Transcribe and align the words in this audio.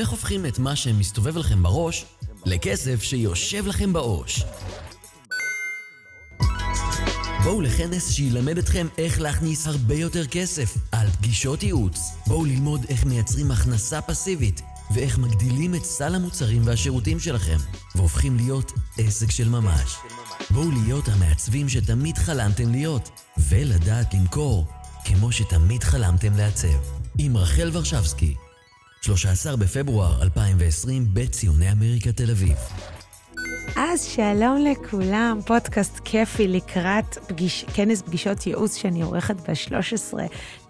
איך 0.00 0.08
הופכים 0.08 0.46
את 0.46 0.58
מה 0.58 0.76
שמסתובב 0.76 1.36
לכם 1.36 1.62
בראש 1.62 2.04
לכסף 2.46 3.02
שיושב 3.02 3.66
לכם 3.66 3.92
בעו"ש? 3.92 4.42
בואו 7.44 7.60
לכנס 7.60 8.10
שילמד 8.10 8.58
אתכם 8.58 8.86
איך 8.98 9.20
להכניס 9.20 9.66
הרבה 9.66 9.94
יותר 9.94 10.26
כסף 10.26 10.76
על 10.92 11.10
פגישות 11.10 11.62
ייעוץ. 11.62 11.98
בואו 12.26 12.44
ללמוד 12.44 12.86
איך 12.88 13.04
מייצרים 13.04 13.50
הכנסה 13.50 14.02
פסיבית 14.02 14.62
ואיך 14.94 15.18
מגדילים 15.18 15.74
את 15.74 15.84
סל 15.84 16.14
המוצרים 16.14 16.62
והשירותים 16.64 17.20
שלכם 17.20 17.56
והופכים 17.94 18.36
להיות 18.36 18.72
עסק 18.98 19.30
של 19.30 19.48
ממש. 19.48 19.96
בואו 20.50 20.70
להיות 20.70 21.08
המעצבים 21.08 21.68
שתמיד 21.68 22.18
חלמתם 22.18 22.70
להיות 22.70 23.10
ולדעת 23.48 24.14
למכור 24.14 24.66
כמו 25.04 25.32
שתמיד 25.32 25.84
חלמתם 25.84 26.36
לעצב. 26.36 27.00
עם 27.18 27.36
רחל 27.36 27.70
ורשבסקי, 27.72 28.34
13 29.02 29.56
בפברואר 29.56 30.22
2020, 30.22 31.04
בית 31.12 31.32
ציוני 31.32 31.72
אמריקה 31.72 32.12
תל 32.12 32.30
אביב. 32.30 32.56
אז 33.76 34.04
שלום 34.04 34.64
לכולם, 34.64 35.38
פודקאסט 35.46 36.00
כיפי 36.04 36.48
לקראת 36.48 37.14
פגיש, 37.28 37.64
כנס 37.74 38.02
פגישות 38.02 38.46
ייעוץ 38.46 38.76
שאני 38.76 39.02
עורכת 39.02 39.36
ב-13 39.36 40.14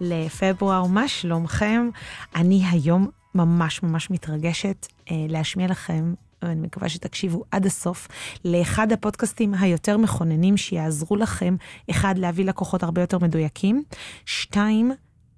לפברואר. 0.01 0.85
מה 0.85 1.07
שלומכם? 1.07 1.89
אני 2.35 2.63
היום 2.71 3.09
ממש 3.35 3.83
ממש 3.83 4.09
מתרגשת 4.09 4.87
אה, 5.11 5.15
להשמיע 5.29 5.67
לכם 5.67 6.13
ואני 6.41 6.61
מקווה 6.61 6.89
שתקשיבו 6.89 7.43
עד 7.51 7.65
הסוף, 7.65 8.07
לאחד 8.45 8.91
הפודקאסטים 8.91 9.53
היותר 9.53 9.97
מכוננים 9.97 10.57
שיעזרו 10.57 11.15
לכם, 11.15 11.55
אחד, 11.89 12.17
להביא 12.17 12.45
לקוחות 12.45 12.83
הרבה 12.83 13.01
יותר 13.01 13.17
מדויקים, 13.17 13.83
שתיים, 14.25 14.91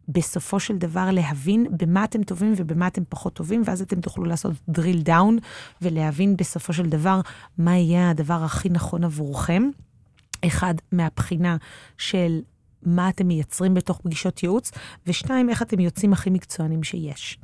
בסופו 0.08 0.60
של 0.60 0.78
דבר 0.78 1.12
להבין 1.12 1.68
במה 1.78 2.04
אתם 2.04 2.24
טובים 2.24 2.54
ובמה 2.58 2.88
אתם 2.88 3.02
פחות 3.10 3.34
טובים, 3.34 3.62
ואז 3.66 3.82
אתם 3.82 4.02
תוכלו 4.02 4.24
לעשות 4.24 4.54
drill 4.72 5.08
down 5.08 5.42
ולהבין 5.82 6.38
בסופו 6.38 6.74
של 6.74 6.90
דבר 6.90 7.22
מה 7.58 7.78
יהיה 7.78 8.10
הדבר 8.10 8.44
הכי 8.44 8.70
נכון 8.70 9.04
עבורכם. 9.04 9.64
אחד, 10.48 10.74
מהבחינה 10.92 11.58
של 11.98 12.42
מה 12.86 13.10
אתם 13.10 13.28
מייצרים 13.28 13.74
בתוך 13.74 14.02
פגישות 14.04 14.44
ייעוץ, 14.44 14.72
ושתיים, 15.08 15.50
איך 15.50 15.62
אתם 15.62 15.80
יוצאים 15.80 16.14
הכי 16.14 16.30
מקצוענים 16.30 16.84
שיש. 16.84 17.38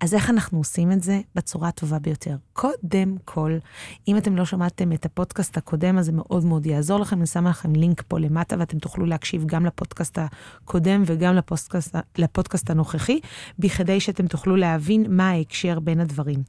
אז 0.00 0.14
איך 0.14 0.30
אנחנו 0.30 0.58
עושים 0.58 0.92
את 0.92 1.02
זה 1.02 1.20
בצורה 1.34 1.68
הטובה 1.68 1.98
ביותר? 1.98 2.36
קודם 2.52 3.16
כל, 3.24 3.58
אם 4.08 4.16
אתם 4.16 4.36
לא 4.36 4.44
שמעתם 4.44 4.92
את 4.92 5.06
הפודקאסט 5.06 5.56
הקודם, 5.56 5.98
אז 5.98 6.06
זה 6.06 6.12
מאוד 6.12 6.44
מאוד 6.44 6.66
יעזור 6.66 7.00
לכם. 7.00 7.18
אני 7.18 7.26
שמה 7.26 7.50
לכם 7.50 7.72
לינק 7.72 8.02
פה 8.08 8.18
למטה, 8.18 8.56
ואתם 8.58 8.78
תוכלו 8.78 9.06
להקשיב 9.06 9.44
גם 9.46 9.66
לפודקאסט 9.66 10.18
הקודם 10.18 11.02
וגם 11.06 11.34
לפודקאסט, 11.34 11.96
לפודקאסט 12.18 12.70
הנוכחי, 12.70 13.20
בכדי 13.58 14.00
שאתם 14.00 14.26
תוכלו 14.26 14.56
להבין 14.56 15.16
מה 15.16 15.30
ההקשר 15.30 15.80
בין 15.80 16.00
הדברים. 16.00 16.42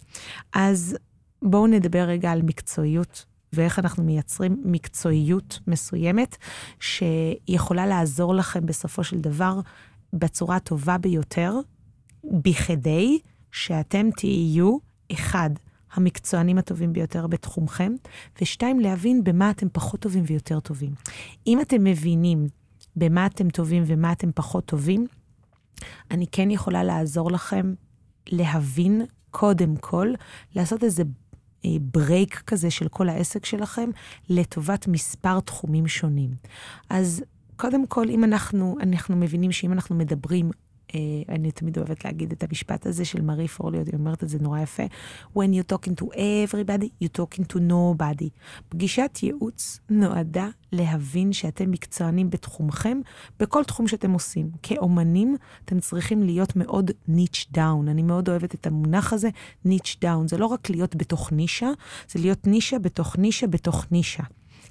אז 0.54 0.98
בואו 1.42 1.68
נדבר 1.68 2.00
רגע 2.00 2.32
על 2.32 2.42
מקצועיות 2.42 3.26
ואיך 3.54 3.80
אנחנו 3.80 4.04
מייצרים 4.04 4.62
מקצועיות 4.66 5.60
מסוימת 5.68 6.38
שיכולה 6.80 7.88
לעזור 7.88 8.36
לכם 8.36 8.66
בסופו 8.66 9.04
של 9.04 9.20
דבר 9.20 9.60
בצורה 10.14 10.56
הטובה 10.56 10.98
ביותר, 10.98 11.54
בכדי 12.24 13.20
שאתם 13.52 14.10
תהיו, 14.18 14.78
אחד, 15.12 15.50
המקצוענים 15.94 16.58
הטובים 16.58 16.94
ביותר 16.94 17.28
בתחומכם, 17.28 17.94
ושתיים, 18.42 18.80
להבין 18.80 19.24
במה 19.24 19.52
אתם 19.52 19.68
פחות 19.74 20.00
טובים 20.00 20.24
ויותר 20.28 20.60
טובים. 20.60 20.92
אם 21.48 21.62
אתם 21.62 21.84
מבינים 21.84 22.48
במה 22.96 23.26
אתם 23.26 23.50
טובים 23.50 23.84
ומה 23.86 24.12
אתם 24.12 24.32
פחות 24.36 24.66
טובים, 24.66 25.08
אני 26.12 26.26
כן 26.32 26.52
יכולה 26.52 26.84
לעזור 26.84 27.32
לכם 27.32 27.74
להבין 28.28 29.06
קודם 29.32 29.76
כל, 29.76 30.14
לעשות 30.56 30.84
איזה 30.84 31.04
ברייק 31.82 32.36
אה, 32.36 32.42
כזה 32.42 32.72
של 32.72 32.88
כל 32.88 33.10
העסק 33.10 33.46
שלכם 33.46 33.90
לטובת 34.30 34.88
מספר 34.88 35.40
תחומים 35.40 35.88
שונים. 35.88 36.30
אז 36.90 37.24
קודם 37.56 37.88
כל, 37.88 38.10
אם 38.10 38.24
אנחנו, 38.24 38.78
אנחנו 38.82 39.16
מבינים 39.16 39.52
שאם 39.52 39.74
אנחנו 39.74 39.96
מדברים 39.96 40.52
אני 41.30 41.52
תמיד 41.52 41.78
אוהבת 41.78 42.06
להגיד 42.06 42.32
את 42.32 42.44
המשפט 42.44 42.86
הזה 42.86 43.06
של 43.06 43.22
מארי 43.22 43.48
פורליאו, 43.48 43.88
היא 43.88 43.96
אומרת 43.96 44.24
את 44.24 44.30
זה 44.30 44.38
נורא 44.42 44.60
יפה. 44.60 44.84
When 45.36 45.50
you're 45.54 45.74
talking 45.74 46.04
to 46.04 46.06
everybody, 46.06 47.04
you're 47.04 47.18
talking 47.18 47.44
to 47.54 47.60
nobody. 47.70 48.30
פגישת 48.70 49.20
ייעוץ 49.24 49.80
נועדה 49.90 50.48
להבין 50.72 51.34
שאתם 51.34 51.72
מקצוענים 51.72 52.30
בתחומכם, 52.30 53.02
בכל 53.40 53.64
תחום 53.64 53.88
שאתם 53.88 54.12
עושים. 54.12 54.50
כאומנים, 54.64 55.38
אתם 55.66 55.80
צריכים 55.80 56.24
להיות 56.24 56.56
מאוד 56.56 56.92
niche 57.08 57.46
down. 57.52 57.88
אני 57.88 58.02
מאוד 58.02 58.30
אוהבת 58.30 58.56
את 58.56 58.68
המונח 58.68 59.14
הזה, 59.14 59.30
niche 59.66 59.98
down. 60.02 60.28
זה 60.28 60.38
לא 60.38 60.46
רק 60.46 60.70
להיות 60.70 60.96
בתוך 60.96 61.32
נישה, 61.32 61.70
זה 62.10 62.20
להיות 62.20 62.48
נישה 62.48 62.80
בתוך 62.80 63.18
נישה 63.18 63.48
בתוך 63.48 63.86
נישה. 63.92 64.24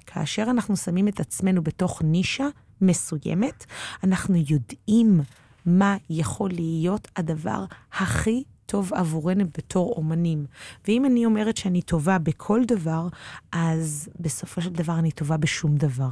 כאשר 0.05 0.43
אנחנו 0.43 0.77
שמים 0.77 1.07
את 1.07 1.19
עצמנו 1.19 1.63
בתוך 1.63 2.01
נישה 2.01 2.47
מסוימת, 2.81 3.65
אנחנו 4.03 4.35
יודעים 4.35 5.21
מה 5.69 5.97
יכול 6.09 6.49
להיות 6.49 7.07
הדבר 7.15 7.65
הכי 7.93 8.43
טוב 8.65 8.93
עבורנו 8.93 9.43
בתור 9.57 9.93
אומנים. 9.97 10.45
ואם 10.87 11.05
אני 11.05 11.25
אומרת 11.25 11.57
שאני 11.57 11.81
טובה 11.81 12.17
בכל 12.17 12.61
דבר, 12.67 13.07
אז 13.51 14.09
בסופו 14.19 14.61
של 14.61 14.69
דבר 14.69 14.99
אני 14.99 15.11
טובה 15.11 15.37
בשום 15.37 15.75
דבר. 15.75 16.11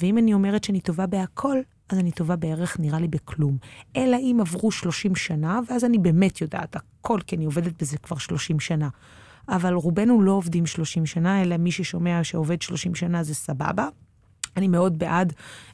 ואם 0.00 0.18
אני 0.18 0.34
אומרת 0.34 0.64
שאני 0.64 0.80
טובה 0.80 1.06
בהכל, 1.06 1.58
אז 1.88 1.98
אני 1.98 2.12
טובה 2.12 2.36
בערך 2.36 2.80
נראה 2.80 3.00
לי 3.00 3.08
בכלום. 3.08 3.56
אלא 3.96 4.16
אם 4.16 4.38
עברו 4.40 4.72
30 4.72 5.16
שנה, 5.16 5.60
ואז 5.68 5.84
אני 5.84 5.98
באמת 5.98 6.40
יודעת 6.40 6.76
הכל, 6.76 7.20
כי 7.26 7.36
אני 7.36 7.44
עובדת 7.44 7.82
בזה 7.82 7.98
כבר 7.98 8.18
30 8.18 8.60
שנה. 8.60 8.88
אבל 9.48 9.74
רובנו 9.74 10.22
לא 10.22 10.32
עובדים 10.32 10.66
30 10.66 11.06
שנה, 11.06 11.42
אלא 11.42 11.56
מי 11.56 11.72
ששומע 11.72 12.24
שעובד 12.24 12.62
30 12.62 12.94
שנה 12.94 13.22
זה 13.22 13.34
סבבה. 13.34 13.88
אני 14.56 14.68
מאוד 14.68 14.98
בעד 14.98 15.32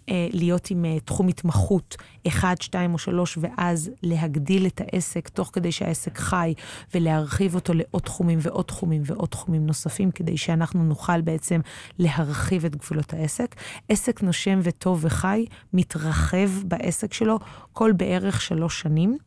אה, 0.08 0.28
להיות 0.32 0.70
עם 0.70 0.84
אה, 0.84 1.00
תחום 1.00 1.28
התמחות 1.28 1.96
אחד, 2.26 2.54
שתיים 2.60 2.92
או 2.92 2.98
שלוש, 2.98 3.38
ואז 3.40 3.90
להגדיל 4.02 4.66
את 4.66 4.80
העסק 4.80 5.28
תוך 5.28 5.50
כדי 5.52 5.72
שהעסק 5.72 6.18
חי, 6.18 6.54
ולהרחיב 6.94 7.54
אותו 7.54 7.74
לעוד 7.74 8.02
תחומים 8.02 8.38
ועוד 8.42 8.64
תחומים 8.64 9.02
ועוד 9.04 9.28
תחומים 9.28 9.66
נוספים, 9.66 10.10
כדי 10.10 10.36
שאנחנו 10.36 10.84
נוכל 10.84 11.20
בעצם 11.20 11.60
להרחיב 11.98 12.64
את 12.64 12.76
גבולות 12.76 13.14
העסק. 13.14 13.54
עסק 13.88 14.22
נושם 14.22 14.60
וטוב 14.62 15.04
וחי 15.04 15.44
מתרחב 15.72 16.50
בעסק 16.64 17.12
שלו 17.12 17.38
כל 17.72 17.92
בערך 17.92 18.40
שלוש 18.40 18.80
שנים, 18.80 19.18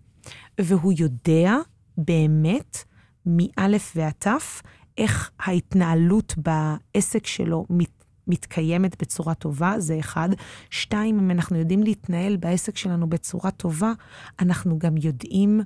והוא 0.61 0.93
יודע 0.97 1.55
באמת, 1.97 2.83
מאלף 3.25 3.93
ועד 3.95 4.11
תף, 4.19 4.61
איך 4.97 5.31
ההתנהלות 5.39 6.35
בעסק 6.37 7.27
שלו 7.27 7.65
מת, 7.69 8.02
מתקיימת 8.27 9.01
בצורה 9.01 9.33
טובה, 9.33 9.75
זה 9.77 9.99
אחד. 9.99 10.29
שתיים, 10.69 11.19
אם 11.19 11.31
אנחנו 11.31 11.57
יודעים 11.57 11.83
להתנהל 11.83 12.37
בעסק 12.37 12.77
שלנו 12.77 13.09
בצורה 13.09 13.51
טובה, 13.51 13.93
אנחנו 14.39 14.79
גם 14.79 14.97
יודעים 14.97 15.61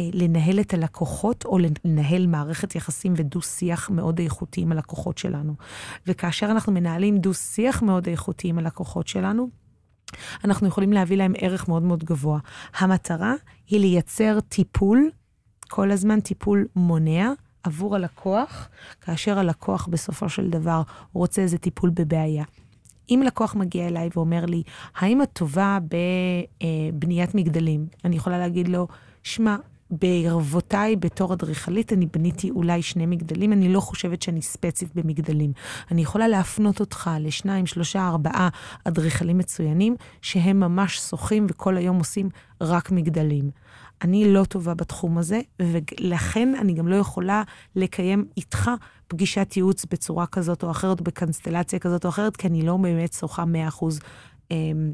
אה, 0.00 0.08
לנהל 0.12 0.60
את 0.60 0.74
הלקוחות 0.74 1.44
או 1.44 1.58
לנהל 1.84 2.26
מערכת 2.26 2.74
יחסים 2.74 3.14
ודו-שיח 3.16 3.90
מאוד 3.90 4.18
איכותי 4.18 4.60
עם 4.60 4.72
הלקוחות 4.72 5.18
שלנו. 5.18 5.54
וכאשר 6.06 6.46
אנחנו 6.46 6.72
מנהלים 6.72 7.18
דו-שיח 7.18 7.82
מאוד 7.82 8.08
איכותי 8.08 8.48
עם 8.48 8.58
הלקוחות 8.58 9.08
שלנו, 9.08 9.48
אנחנו 10.44 10.68
יכולים 10.68 10.92
להביא 10.92 11.16
להם 11.16 11.32
ערך 11.38 11.68
מאוד 11.68 11.82
מאוד 11.82 12.04
גבוה. 12.04 12.38
המטרה 12.78 13.34
היא 13.66 13.80
לייצר 13.80 14.40
טיפול, 14.40 15.10
כל 15.68 15.90
הזמן 15.90 16.20
טיפול 16.20 16.66
מונע, 16.76 17.32
עבור 17.66 17.96
הלקוח, 17.96 18.68
כאשר 19.00 19.38
הלקוח 19.38 19.86
בסופו 19.86 20.28
של 20.28 20.50
דבר 20.50 20.82
רוצה 21.12 21.42
איזה 21.42 21.58
טיפול 21.58 21.90
בבעיה. 21.90 22.44
אם 23.10 23.22
לקוח 23.26 23.54
מגיע 23.54 23.86
אליי 23.86 24.08
ואומר 24.16 24.46
לי, 24.46 24.62
האם 24.96 25.22
את 25.22 25.28
טובה 25.32 25.78
בבניית 26.92 27.34
מגדלים? 27.34 27.86
אני 28.04 28.16
יכולה 28.16 28.38
להגיד 28.38 28.68
לו, 28.68 28.88
שמע, 29.22 29.56
בערבותיי 29.90 30.96
בתור 30.96 31.32
אדריכלית 31.32 31.92
אני 31.92 32.06
בניתי 32.06 32.50
אולי 32.50 32.82
שני 32.82 33.06
מגדלים, 33.06 33.52
אני 33.52 33.68
לא 33.68 33.80
חושבת 33.80 34.22
שאני 34.22 34.42
ספצית 34.42 34.94
במגדלים. 34.94 35.52
אני 35.90 36.02
יכולה 36.02 36.28
להפנות 36.28 36.80
אותך 36.80 37.10
לשניים, 37.20 37.66
שלושה, 37.66 38.08
ארבעה 38.08 38.48
אדריכלים 38.84 39.38
מצוינים, 39.38 39.96
שהם 40.22 40.60
ממש 40.60 40.98
שוחים 40.98 41.46
וכל 41.50 41.76
היום 41.76 41.98
עושים 41.98 42.28
רק 42.60 42.90
מגדלים. 42.90 43.50
אני 44.02 44.32
לא 44.32 44.44
טובה 44.44 44.74
בתחום 44.74 45.18
הזה, 45.18 45.40
ולכן 45.62 46.54
אני 46.54 46.74
גם 46.74 46.88
לא 46.88 46.96
יכולה 46.96 47.42
לקיים 47.76 48.24
איתך 48.36 48.70
פגישת 49.08 49.52
ייעוץ 49.56 49.84
בצורה 49.84 50.26
כזאת 50.26 50.62
או 50.62 50.70
אחרת, 50.70 51.00
בקונסטלציה 51.00 51.78
כזאת 51.78 52.04
או 52.04 52.10
אחרת, 52.10 52.36
כי 52.36 52.46
אני 52.46 52.62
לא 52.62 52.76
באמת 52.76 53.12
שוחה 53.12 53.44
100% 53.80 53.84
אמ, 54.50 54.92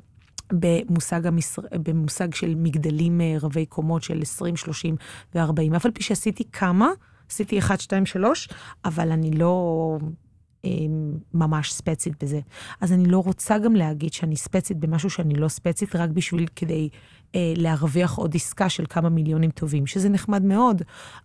במושג, 0.53 1.27
המשר... 1.27 1.63
במושג 1.73 2.35
של 2.35 2.55
מגדלים 2.55 3.21
אה, 3.21 3.37
רבי 3.43 3.67
קומות 3.67 4.03
של 4.03 4.23
20, 4.23 4.57
30 4.57 4.97
ו-40. 5.35 5.77
אף 5.77 5.87
על 5.87 5.93
פי 5.93 6.03
שעשיתי 6.03 6.45
כמה, 6.53 6.89
עשיתי 7.31 7.59
1, 7.59 7.81
2, 7.81 8.07
3, 8.07 8.49
אבל 8.85 9.13
אני 9.13 9.31
לא 9.31 9.99
אמ, 10.65 11.19
ממש 11.35 11.73
ספצית 11.73 12.25
בזה. 12.25 12.41
אז 12.81 12.93
אני 12.93 13.05
לא 13.05 13.19
רוצה 13.19 13.59
גם 13.59 13.77
להגיד 13.77 14.13
שאני 14.13 14.37
ספצית 14.37 14.77
במשהו 14.77 15.11
שאני 15.11 15.35
לא 15.35 15.49
ספצית, 15.49 15.97
רק 15.97 16.11
בשביל 16.11 16.47
כדי 16.57 16.89
אה, 17.35 17.53
להרוויח 17.57 18.15
עוד 18.15 18.35
עסקה 18.35 18.69
של 18.69 18.85
כמה 18.89 19.09
מיליונים 19.09 19.51
טובים, 19.51 19.87
שזה 19.87 20.09
נחמד 20.09 20.43
מאוד, 20.43 20.83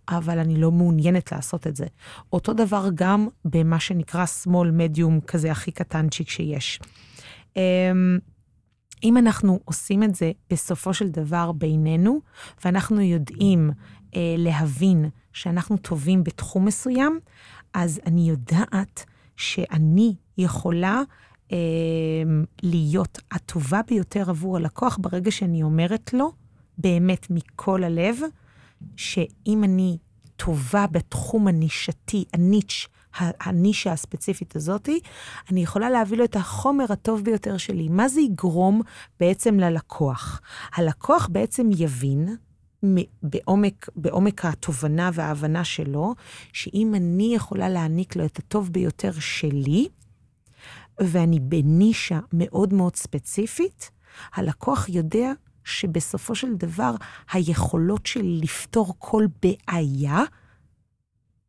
אבל 0.08 0.38
אני 0.38 0.60
לא 0.60 0.72
מעוניינת 0.72 1.32
לעשות 1.32 1.66
את 1.66 1.76
זה. 1.76 1.86
אותו 2.32 2.52
דבר 2.52 2.88
גם 2.94 3.28
במה 3.44 3.80
שנקרא 3.80 4.24
small 4.24 4.68
medium 4.80 5.26
כזה 5.26 5.50
הכי 5.50 5.70
קטנצ'יק 5.70 6.28
שיש. 6.28 6.80
אה, 7.56 7.92
אם 9.02 9.16
אנחנו 9.16 9.60
עושים 9.64 10.02
את 10.02 10.14
זה 10.14 10.32
בסופו 10.50 10.94
של 10.94 11.08
דבר 11.08 11.52
בינינו, 11.52 12.20
ואנחנו 12.64 13.00
יודעים 13.00 13.70
אה, 14.16 14.34
להבין 14.38 15.10
שאנחנו 15.32 15.76
טובים 15.76 16.24
בתחום 16.24 16.64
מסוים, 16.64 17.20
אז 17.74 18.00
אני 18.06 18.28
יודעת 18.28 19.04
שאני 19.36 20.14
יכולה 20.38 21.02
להיות 22.62 23.18
הטובה 23.30 23.80
ביותר 23.88 24.30
עבור 24.30 24.56
הלקוח 24.56 24.98
ברגע 25.00 25.30
שאני 25.30 25.62
אומרת 25.62 26.12
לו, 26.12 26.32
באמת 26.78 27.26
מכל 27.30 27.84
הלב, 27.84 28.16
שאם 28.96 29.64
אני 29.64 29.98
טובה 30.36 30.86
בתחום 30.86 31.48
הנישתי, 31.48 32.24
הניץ', 32.34 32.86
הנישה 33.18 33.92
הספציפית 33.92 34.56
הזאתי, 34.56 35.00
אני 35.50 35.62
יכולה 35.62 35.90
להביא 35.90 36.18
לו 36.18 36.24
את 36.24 36.36
החומר 36.36 36.84
הטוב 36.88 37.24
ביותר 37.24 37.56
שלי. 37.56 37.88
מה 37.88 38.08
זה 38.08 38.20
יגרום 38.20 38.82
בעצם 39.20 39.60
ללקוח? 39.60 40.40
הלקוח 40.74 41.28
בעצם 41.32 41.70
יבין, 41.76 42.36
בעומק, 43.22 43.88
בעומק 43.96 44.44
התובנה 44.44 45.10
וההבנה 45.14 45.64
שלו, 45.64 46.14
שאם 46.52 46.94
אני 46.94 47.34
יכולה 47.34 47.68
להעניק 47.68 48.16
לו 48.16 48.24
את 48.24 48.38
הטוב 48.38 48.72
ביותר 48.72 49.12
שלי, 49.18 49.88
ואני 51.00 51.40
בנישה 51.40 52.20
מאוד 52.32 52.74
מאוד 52.74 52.96
ספציפית, 52.96 53.90
הלקוח 54.34 54.88
יודע 54.88 55.32
שבסופו 55.64 56.34
של 56.34 56.54
דבר 56.54 56.94
היכולות 57.32 58.06
שלי 58.06 58.40
לפתור 58.42 58.94
כל 58.98 59.26
בעיה 59.42 60.22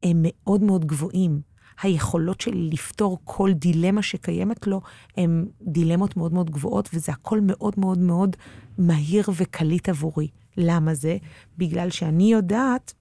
הם 0.04 0.18
מאוד 0.22 0.62
מאוד 0.64 0.86
גבוהים. 0.86 1.42
היכולות 1.82 2.42
שלי 2.42 2.70
לפתור 2.70 3.18
כל 3.24 3.52
דילמה 3.54 4.02
שקיימת 4.02 4.68
לו 4.68 4.82
הן 5.18 5.46
דילמות 5.62 6.18
מאוד 6.18 6.34
מאוד 6.34 6.50
גבוהות, 6.50 6.90
וזה 6.94 7.12
הכל 7.12 7.40
מאוד 7.42 7.74
מאוד 7.78 7.98
מאוד 7.98 8.36
מהיר 8.78 9.24
וקליט 9.36 9.90
עבורי. 9.90 10.28
למה 10.58 10.94
זה? 10.94 11.18
בגלל 11.58 11.90
שאני 11.90 12.32
יודעת 12.32 12.94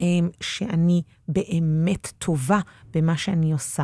אמ, 0.00 0.28
שאני 0.40 1.02
באמת 1.28 2.12
טובה 2.18 2.60
במה 2.94 3.16
שאני 3.16 3.52
עושה. 3.52 3.82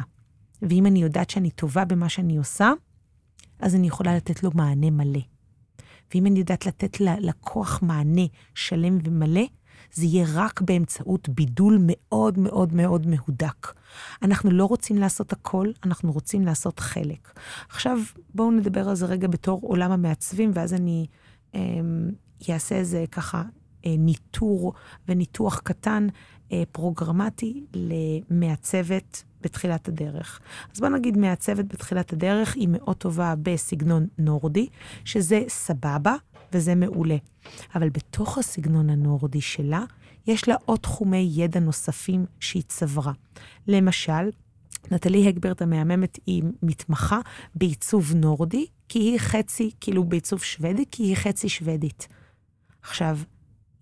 ואם 0.62 0.86
אני 0.86 1.02
יודעת 1.02 1.30
שאני 1.30 1.50
טובה 1.50 1.84
במה 1.84 2.08
שאני 2.08 2.36
עושה, 2.36 2.72
אז 3.58 3.74
אני 3.74 3.86
יכולה 3.86 4.16
לתת 4.16 4.42
לו 4.42 4.50
מענה 4.54 4.90
מלא. 4.90 5.20
ואם 6.14 6.26
אני 6.26 6.38
יודעת 6.38 6.66
לתת 6.66 7.00
ללקוח 7.00 7.82
מענה 7.82 8.26
שלם 8.54 8.98
ומלא, 9.04 9.44
זה 9.92 10.06
יהיה 10.06 10.26
רק 10.34 10.60
באמצעות 10.60 11.28
בידול 11.28 11.78
מאוד 11.80 12.38
מאוד 12.38 12.74
מאוד 12.74 13.06
מהודק. 13.06 13.72
אנחנו 14.22 14.50
לא 14.50 14.64
רוצים 14.64 14.98
לעשות 14.98 15.32
הכל, 15.32 15.68
אנחנו 15.84 16.12
רוצים 16.12 16.46
לעשות 16.46 16.80
חלק. 16.80 17.38
עכשיו, 17.68 17.98
בואו 18.34 18.50
נדבר 18.50 18.88
על 18.88 18.94
זה 18.94 19.06
רגע 19.06 19.28
בתור 19.28 19.60
עולם 19.62 19.90
המעצבים, 19.92 20.50
ואז 20.54 20.74
אני 20.74 21.06
אעשה 22.50 22.74
אמ, 22.74 22.80
איזה 22.80 23.04
ככה 23.12 23.42
אה, 23.86 23.94
ניטור 23.98 24.72
וניתוח 25.08 25.60
קטן, 25.64 26.06
אה, 26.06 26.14
פרוגרמטי, 26.72 27.64
למעצבת 27.74 29.22
בתחילת 29.40 29.88
הדרך. 29.88 30.40
אז 30.74 30.80
בוא 30.80 30.88
נגיד 30.88 31.18
מעצבת 31.18 31.64
בתחילת 31.64 32.12
הדרך 32.12 32.56
היא 32.56 32.68
מאוד 32.70 32.96
טובה 32.96 33.34
בסגנון 33.42 34.06
נורדי, 34.18 34.66
שזה 35.04 35.42
סבבה 35.48 36.14
וזה 36.52 36.74
מעולה. 36.74 37.16
אבל 37.74 37.88
בתוך 37.88 38.38
הסגנון 38.38 38.90
הנורדי 38.90 39.40
שלה, 39.40 39.84
יש 40.26 40.48
לה 40.48 40.54
עוד 40.64 40.78
תחומי 40.78 41.30
ידע 41.34 41.60
נוספים 41.60 42.26
שהיא 42.40 42.62
צברה. 42.68 43.12
למשל, 43.68 44.30
נטלי 44.90 45.28
הגברט 45.28 45.62
המהממת 45.62 46.18
היא 46.26 46.42
מתמחה 46.62 47.20
בעיצוב 47.54 48.14
נורדי, 48.14 48.66
כי 48.88 48.98
היא 48.98 49.18
חצי, 49.18 49.70
כאילו 49.80 50.04
בעיצוב 50.04 50.42
שוודי, 50.42 50.84
כי 50.90 51.02
היא 51.02 51.16
חצי 51.16 51.48
שוודית. 51.48 52.08
עכשיו, 52.82 53.18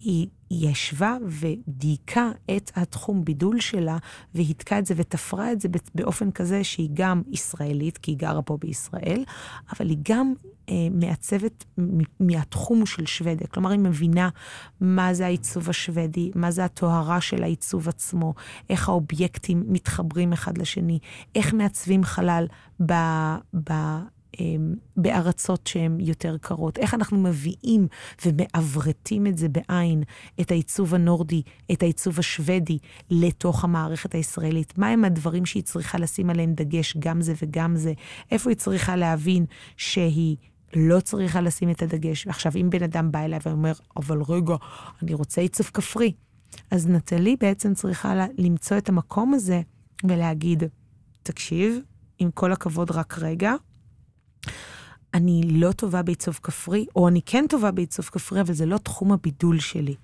היא 0.01 0.27
ישבה 0.51 1.17
ודייקה 1.27 2.31
את 2.57 2.71
התחום 2.77 3.25
בידול 3.25 3.61
שלה, 3.61 3.99
והתקה 4.35 4.79
את 4.79 4.87
זה 4.87 4.95
ותפרה 4.97 5.53
את 5.53 5.61
זה 5.61 5.69
באופן 5.95 6.31
כזה 6.31 6.65
שהיא 6.65 6.91
גם 6.93 7.23
ישראלית, 7.29 7.99
כי 7.99 8.11
היא 8.11 8.19
גרה 8.19 8.43
פה 8.43 8.57
בישראל, 8.61 9.25
אבל 9.73 9.89
היא 9.89 9.99
גם 10.03 10.33
אה, 10.69 10.75
מעצבת 10.91 11.65
מהתחום 12.21 12.87
של 12.87 13.07
שוודיה. 13.07 13.47
כלומר, 13.47 13.71
היא 13.71 13.79
מבינה 13.79 14.29
מה 14.81 15.15
זה 15.15 15.25
העיצוב 15.25 15.71
השוודי, 15.71 16.31
מה 16.35 16.51
זה 16.51 16.65
הטוהרה 16.65 17.21
של 17.21 17.43
העיצוב 17.43 17.89
עצמו, 17.89 18.35
איך 18.71 18.89
האובייקטים 18.89 19.65
מתחברים 19.69 20.33
אחד 20.33 20.59
לשני, 20.59 20.99
איך 21.35 21.55
מעצבים 21.55 22.05
חלל 22.05 22.47
ב... 22.87 22.93
ב 23.65 23.73
בארצות 24.97 25.67
שהן 25.67 26.01
יותר 26.01 26.37
קרות. 26.41 26.79
איך 26.79 26.95
אנחנו 26.95 27.19
מביאים 27.19 27.89
ומעברתים 28.27 29.27
את 29.27 29.39
זה 29.39 29.49
בעין, 29.49 30.03
את 30.41 30.51
העיצוב 30.51 30.95
הנורדי, 30.95 31.43
את 31.73 31.83
העיצוב 31.83 32.19
השוודי, 32.19 32.79
לתוך 33.11 33.65
המערכת 33.65 34.15
הישראלית. 34.15 34.79
מהם 34.79 35.05
הדברים 35.05 35.47
שהיא 35.47 35.63
צריכה 35.63 35.99
לשים 35.99 36.31
עליהם 36.31 36.53
דגש, 36.55 36.97
גם 36.99 37.21
זה 37.21 37.35
וגם 37.43 37.77
זה? 37.77 37.93
איפה 38.31 38.51
היא 38.51 38.57
צריכה 38.57 38.97
להבין 38.97 39.45
שהיא... 39.77 40.37
לא 40.77 41.01
צריכה 41.01 41.41
לשים 41.41 41.71
את 41.71 41.83
הדגש. 41.83 42.27
עכשיו, 42.27 42.53
אם 42.57 42.71
בן 42.71 42.83
אדם 42.83 43.13
בא 43.13 43.25
אליי 43.25 43.39
ואומר, 43.47 43.73
אבל 43.97 44.23
רגע, 44.29 44.55
אני 45.03 45.15
רוצה 45.15 45.41
עיצוב 45.41 45.71
כפרי, 45.75 46.13
אז 46.71 46.89
נטלי 46.89 47.37
בעצם 47.41 47.75
צריכה 47.75 48.27
למצוא 48.39 48.79
את 48.79 48.89
המקום 48.89 49.35
הזה 49.35 49.61
ולהגיד, 50.05 50.63
תקשיב, 51.23 51.79
עם 52.19 52.31
כל 52.31 52.53
הכבוד, 52.53 52.91
רק 52.91 53.19
רגע, 53.19 53.55
אני 55.15 55.43
לא 55.45 55.73
טובה 55.73 56.03
בעיצוב 56.03 56.41
כפרי, 56.43 56.87
או 56.97 57.09
אני 57.09 57.21
כן 57.27 57.45
טובה 57.49 57.71
בעיצוב 57.71 58.05
כפרי, 58.05 58.41
אבל 58.41 58.55
זה 58.55 58.67
לא 58.67 58.79
תחום 58.79 59.13
הבידול 59.13 59.61
שלי. 59.61 59.95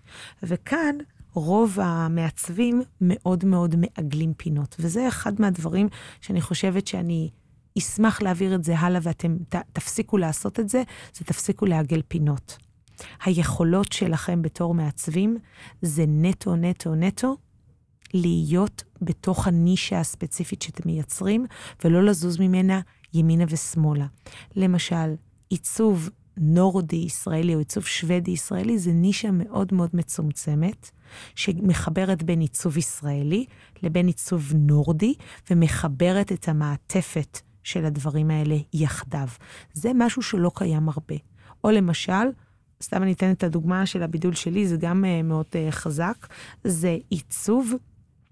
וכאן 0.43 0.97
רוב 1.35 1.79
המעצבים 1.81 2.83
מאוד 3.01 3.45
מאוד 3.45 3.77
מעגלים 3.77 4.35
פינות, 4.35 4.77
וזה 4.79 5.09
אחד 5.09 5.41
מהדברים 5.41 5.89
שאני 6.21 6.41
חושבת 6.41 6.87
שאני 6.87 7.31
אשמח 7.79 8.23
להעביר 8.23 8.55
את 8.55 8.65
זה 8.65 8.79
הלאה 8.79 9.01
ואתם 9.03 9.37
ת, 9.49 9.57
תפסיקו 9.73 10.19
לעשות 10.19 10.61
את 10.61 10.69
זה, 10.69 10.83
זה 11.15 11.25
תפסיקו 11.25 11.67
לעגל 11.67 12.03
פינות. 12.09 12.59
היכולות 13.25 13.93
שלכם 13.93 14.43
בתור 14.43 14.75
מעצבים 14.75 15.39
זה 15.83 16.05
נטו, 16.09 16.57
נטו, 16.57 16.95
נטו 16.95 17.37
להיות 18.15 18.85
בתוך 19.03 19.47
הנישה 19.47 20.01
הספציפית 20.01 20.63
שאתם 20.63 20.83
מייצרים, 20.87 21.47
ולא 21.85 22.05
לזוז 22.05 22.41
ממנה 22.41 22.81
ימינה 23.15 23.45
ושמאלה. 23.49 24.07
למשל, 24.57 25.15
עיצוב 25.51 26.11
נורדי 26.37 26.97
ישראלי 26.97 27.55
או 27.55 27.59
עיצוב 27.59 27.85
שוודי 27.85 28.31
ישראלי 28.31 28.79
זה 28.79 28.93
נישה 28.93 29.31
מאוד 29.31 29.75
מאוד 29.75 29.91
מצומצמת, 29.93 30.91
שמחברת 31.35 32.23
בין 32.23 32.41
עיצוב 32.41 32.79
ישראלי 32.79 33.45
לבין 33.83 34.07
עיצוב 34.07 34.53
נורדי, 34.55 35.15
ומחברת 35.51 36.33
את 36.33 36.49
המעטפת 36.49 37.41
של 37.63 37.85
הדברים 37.85 38.31
האלה 38.31 38.57
יחדיו. 38.73 39.29
זה 39.73 39.91
משהו 39.95 40.23
שלא 40.23 40.51
קיים 40.55 40.89
הרבה. 40.89 41.15
או 41.65 41.71
למשל, 41.71 42.25
סתם 42.83 43.03
אני 43.03 43.13
אתן 43.13 43.31
את 43.31 43.43
הדוגמה 43.43 43.87
של 43.87 44.03
הבידול 44.03 44.35
שלי, 44.35 44.67
זה 44.67 44.77
גם 44.77 45.05
uh, 45.05 45.23
מאוד 45.23 45.47
uh, 45.47 45.71
חזק, 45.71 46.27
זה 46.65 46.97
עיצוב 47.11 47.73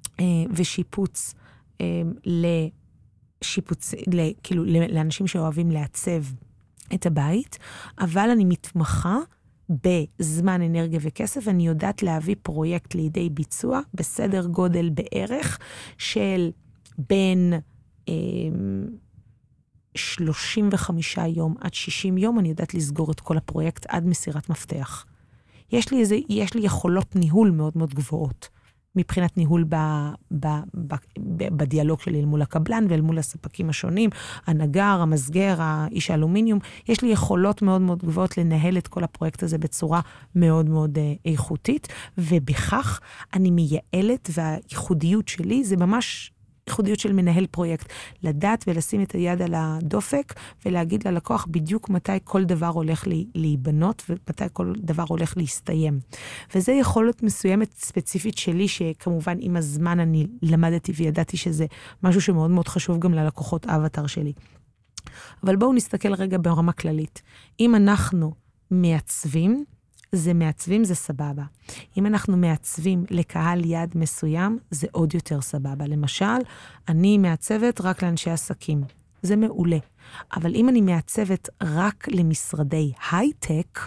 uh, 0.07 0.23
ושיפוץ 0.51 1.35
uh, 1.79 1.83
שיפוץ, 3.43 3.95
כאילו, 4.43 4.65
לאנשים 4.65 5.27
שאוהבים 5.27 5.71
לעצב 5.71 6.23
את 6.95 7.07
הבית, 7.07 7.59
אבל 8.01 8.31
אני 8.31 8.45
מתמחה 8.45 9.19
בזמן, 9.69 10.63
אנרגיה 10.63 11.01
וכסף, 11.03 11.49
אני 11.49 11.67
יודעת 11.67 12.03
להביא 12.03 12.35
פרויקט 12.43 12.95
לידי 12.95 13.31
ביצוע 13.31 13.81
בסדר 13.95 14.47
גודל 14.47 14.91
בערך 14.91 15.59
של 15.99 16.51
בין 16.99 17.53
אה, 18.09 18.15
35 19.95 21.19
יום 21.37 21.55
עד 21.61 21.75
60 21.75 22.19
יום, 22.19 22.39
אני 22.39 22.49
יודעת 22.49 22.75
לסגור 22.75 23.11
את 23.13 23.21
כל 23.21 23.37
הפרויקט 23.37 23.87
עד 23.89 24.07
מסירת 24.07 24.51
מפתח. 24.51 25.05
יש 25.73 25.93
לי, 25.93 26.01
איזה, 26.01 26.17
יש 26.29 26.55
לי 26.55 26.67
יכולות 26.67 27.17
ניהול 27.17 27.51
מאוד 27.51 27.73
מאוד 27.77 27.95
גבוהות. 27.95 28.49
מבחינת 28.97 29.37
ניהול 29.37 29.65
ב, 29.69 29.77
ב, 30.31 30.47
ב, 30.75 30.95
ב, 31.19 31.57
בדיאלוג 31.57 32.01
שלי 32.01 32.21
אל 32.21 32.25
מול 32.25 32.43
הקבלן 32.43 32.87
ואל 32.89 33.01
מול 33.01 33.19
הספקים 33.19 33.69
השונים, 33.71 34.11
הנגר, 34.47 34.99
המסגר, 35.01 35.57
האיש 35.59 36.11
האלומיניום, 36.11 36.59
יש 36.89 37.03
לי 37.03 37.09
יכולות 37.09 37.63
מאוד 37.63 37.81
מאוד 37.81 38.03
גבוהות 38.03 38.39
לנהל 38.39 38.79
את 38.79 38.89
כל 38.89 39.05
הפרויקט 39.05 39.43
הזה 39.43 39.59
בצורה 39.59 40.01
מאוד 40.35 40.69
מאוד 40.69 40.99
אה, 40.99 41.13
איכותית, 41.25 41.89
ובכך 42.19 43.01
אני 43.35 43.51
מייעלת, 43.51 44.31
והייחודיות 44.33 45.29
שלי 45.29 45.65
זה 45.65 45.77
ממש 45.77 46.33
ייחודיות 46.73 46.99
של 46.99 47.13
מנהל 47.13 47.47
פרויקט. 47.47 47.93
לדעת 48.23 48.65
ולשים 48.67 49.03
את 49.03 49.13
היד 49.13 49.43
על 49.43 49.55
הדופק 49.57 50.35
ולהגיד 50.67 51.09
ללקוח 51.09 51.47
בדיוק 51.51 51.89
מתי 51.91 52.13
כל 52.25 52.45
דבר 52.45 52.67
הולך 52.67 53.05
להיבנות 53.35 54.03
ומתי 54.09 54.45
כל 54.53 54.73
דבר 54.77 55.05
הולך 55.09 55.37
להסתיים. 55.37 56.01
וזה 56.55 56.73
יכולת 56.73 57.23
מסוימת 57.23 57.75
ספציפית 57.77 58.39
שלי, 58.39 58.69
שכמובן 58.69 59.37
עם 59.41 59.57
הזמן 59.57 60.01
אני 60.01 60.27
למדתי 60.43 60.93
וידעתי 60.93 61.37
שזה 61.37 61.67
משהו 62.03 62.21
שמאוד 62.21 62.51
מאוד 62.51 62.69
חשוב 62.69 62.99
גם 62.99 63.15
ללקוחות 63.15 63.67
אבטר 63.67 64.07
שלי. 64.07 64.33
אבל 65.45 65.57
בואו 65.57 65.73
נסתכל 65.73 66.15
רגע 66.15 66.39
ברמה 66.43 66.73
כללית. 66.73 67.23
אם 67.61 67.75
אנחנו 67.75 68.33
מעצבים, 68.71 69.65
זה 70.15 70.35
מעצבים, 70.35 70.85
זה 70.85 70.95
סבבה. 70.95 71.45
אם 71.97 72.07
אנחנו 72.07 72.37
מעצבים 72.37 73.05
לקהל 73.11 73.65
יעד 73.65 73.93
מסוים, 73.95 74.59
זה 74.71 74.87
עוד 74.93 75.15
יותר 75.15 75.41
סבבה. 75.41 75.87
למשל, 75.87 76.25
אני 76.89 77.19
מעצבת 77.19 77.81
רק 77.81 78.03
לאנשי 78.03 78.31
עסקים. 78.31 78.85
זה 79.23 79.37
מעולה. 79.37 79.79
אבל 80.37 80.55
אם 80.55 80.69
אני 80.69 80.81
מעצבת 80.81 81.49
רק 81.63 82.09
למשרדי 82.09 82.93
הייטק, 83.11 83.81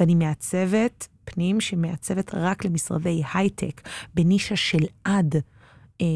ואני 0.00 0.14
מעצבת 0.14 1.08
פנים 1.24 1.60
שמעצבת 1.60 2.34
רק 2.34 2.64
למשרדי 2.64 3.22
הייטק 3.34 3.88
בנישה 4.14 4.56
של 4.56 4.84
עד 5.04 5.34
אה, 6.00 6.06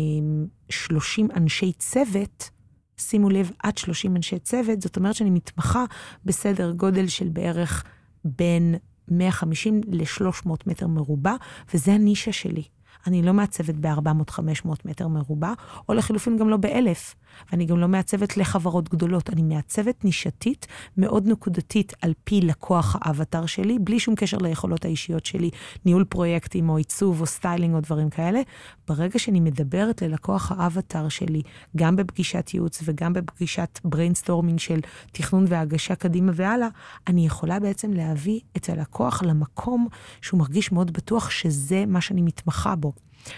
30 0.69 1.29
אנשי 1.37 1.73
צוות, 1.73 2.51
שימו 2.99 3.31
לב, 3.31 3.51
עד 3.59 3.79
30 3.79 4.17
אנשי 4.17 4.39
צוות, 4.39 4.81
זאת 4.81 4.97
אומרת 4.97 5.15
שאני 5.15 5.31
מתמחה 5.31 5.85
בסדר 6.25 6.73
גודל 6.73 7.09
של 7.09 7.29
בערך 7.29 7.85
בין 8.25 8.75
150 9.11 9.81
ל-300 9.89 10.51
מטר 10.67 10.87
מרובע, 10.87 11.35
וזה 11.75 11.93
הנישה 11.93 12.33
שלי. 12.33 12.63
אני 13.07 13.23
לא 13.23 13.33
מעצבת 13.35 13.75
ב-400-500 13.75 14.69
מטר 14.85 15.09
מרובע, 15.09 15.53
או 15.89 15.95
לחילופין 15.95 16.37
גם 16.37 16.49
לא 16.49 16.57
ב-1,000. 16.57 17.15
ואני 17.53 17.65
גם 17.65 17.79
לא 17.79 17.89
מעצבת 17.89 18.37
לחברות 18.37 18.89
גדולות, 18.89 19.31
אני 19.31 19.43
מעצבת 19.43 20.05
נישתית 20.05 20.67
מאוד 20.97 21.27
נקודתית 21.27 21.93
על 22.03 22.13
פי 22.25 22.41
לקוח 22.41 22.97
האווטאר 23.01 23.47
שלי, 23.47 23.79
בלי 23.79 24.01
שום 24.01 24.15
קשר 24.15 24.39
ליכולות 24.39 24.85
האישיות 24.85 25.27
שלי, 25.27 25.51
ניהול 25.85 26.05
פרויקטים 26.05 26.69
או 26.69 26.77
עיצוב 26.77 27.21
או 27.21 27.27
סטיילינג 27.27 27.75
או 27.75 27.81
דברים 27.81 28.11
כאלה. 28.11 28.41
ברגע 28.89 29.19
שאני 29.19 29.41
מדברת 29.41 30.03
ללקוח 30.03 30.53
האווטאר 30.53 31.09
שלי, 31.09 31.43
גם 31.77 31.97
בפגישת 31.97 32.51
ייעוץ 32.55 32.83
וגם 32.85 33.13
בפגישת 33.13 33.81
brainstorming 33.85 34.59
של 34.59 34.81
תכנון 35.13 35.45
והגשה 35.49 35.95
קדימה 35.95 36.33
והלאה, 36.35 36.69
אני 37.07 37.27
יכולה 37.27 37.61
בעצם 37.61 37.93
להביא 37.93 38.41
את 38.57 38.69
הלקוח 38.69 39.23
למקום 39.23 39.89
שהוא 40.23 40.39
מרגיש 40.39 40.73
מאוד 40.73 40.93
בטוח 40.93 41.31
שזה 41.31 41.85
מה 41.87 42.01
שאני 42.01 42.23
מתמחה 42.23 42.77
בו. 42.81 42.93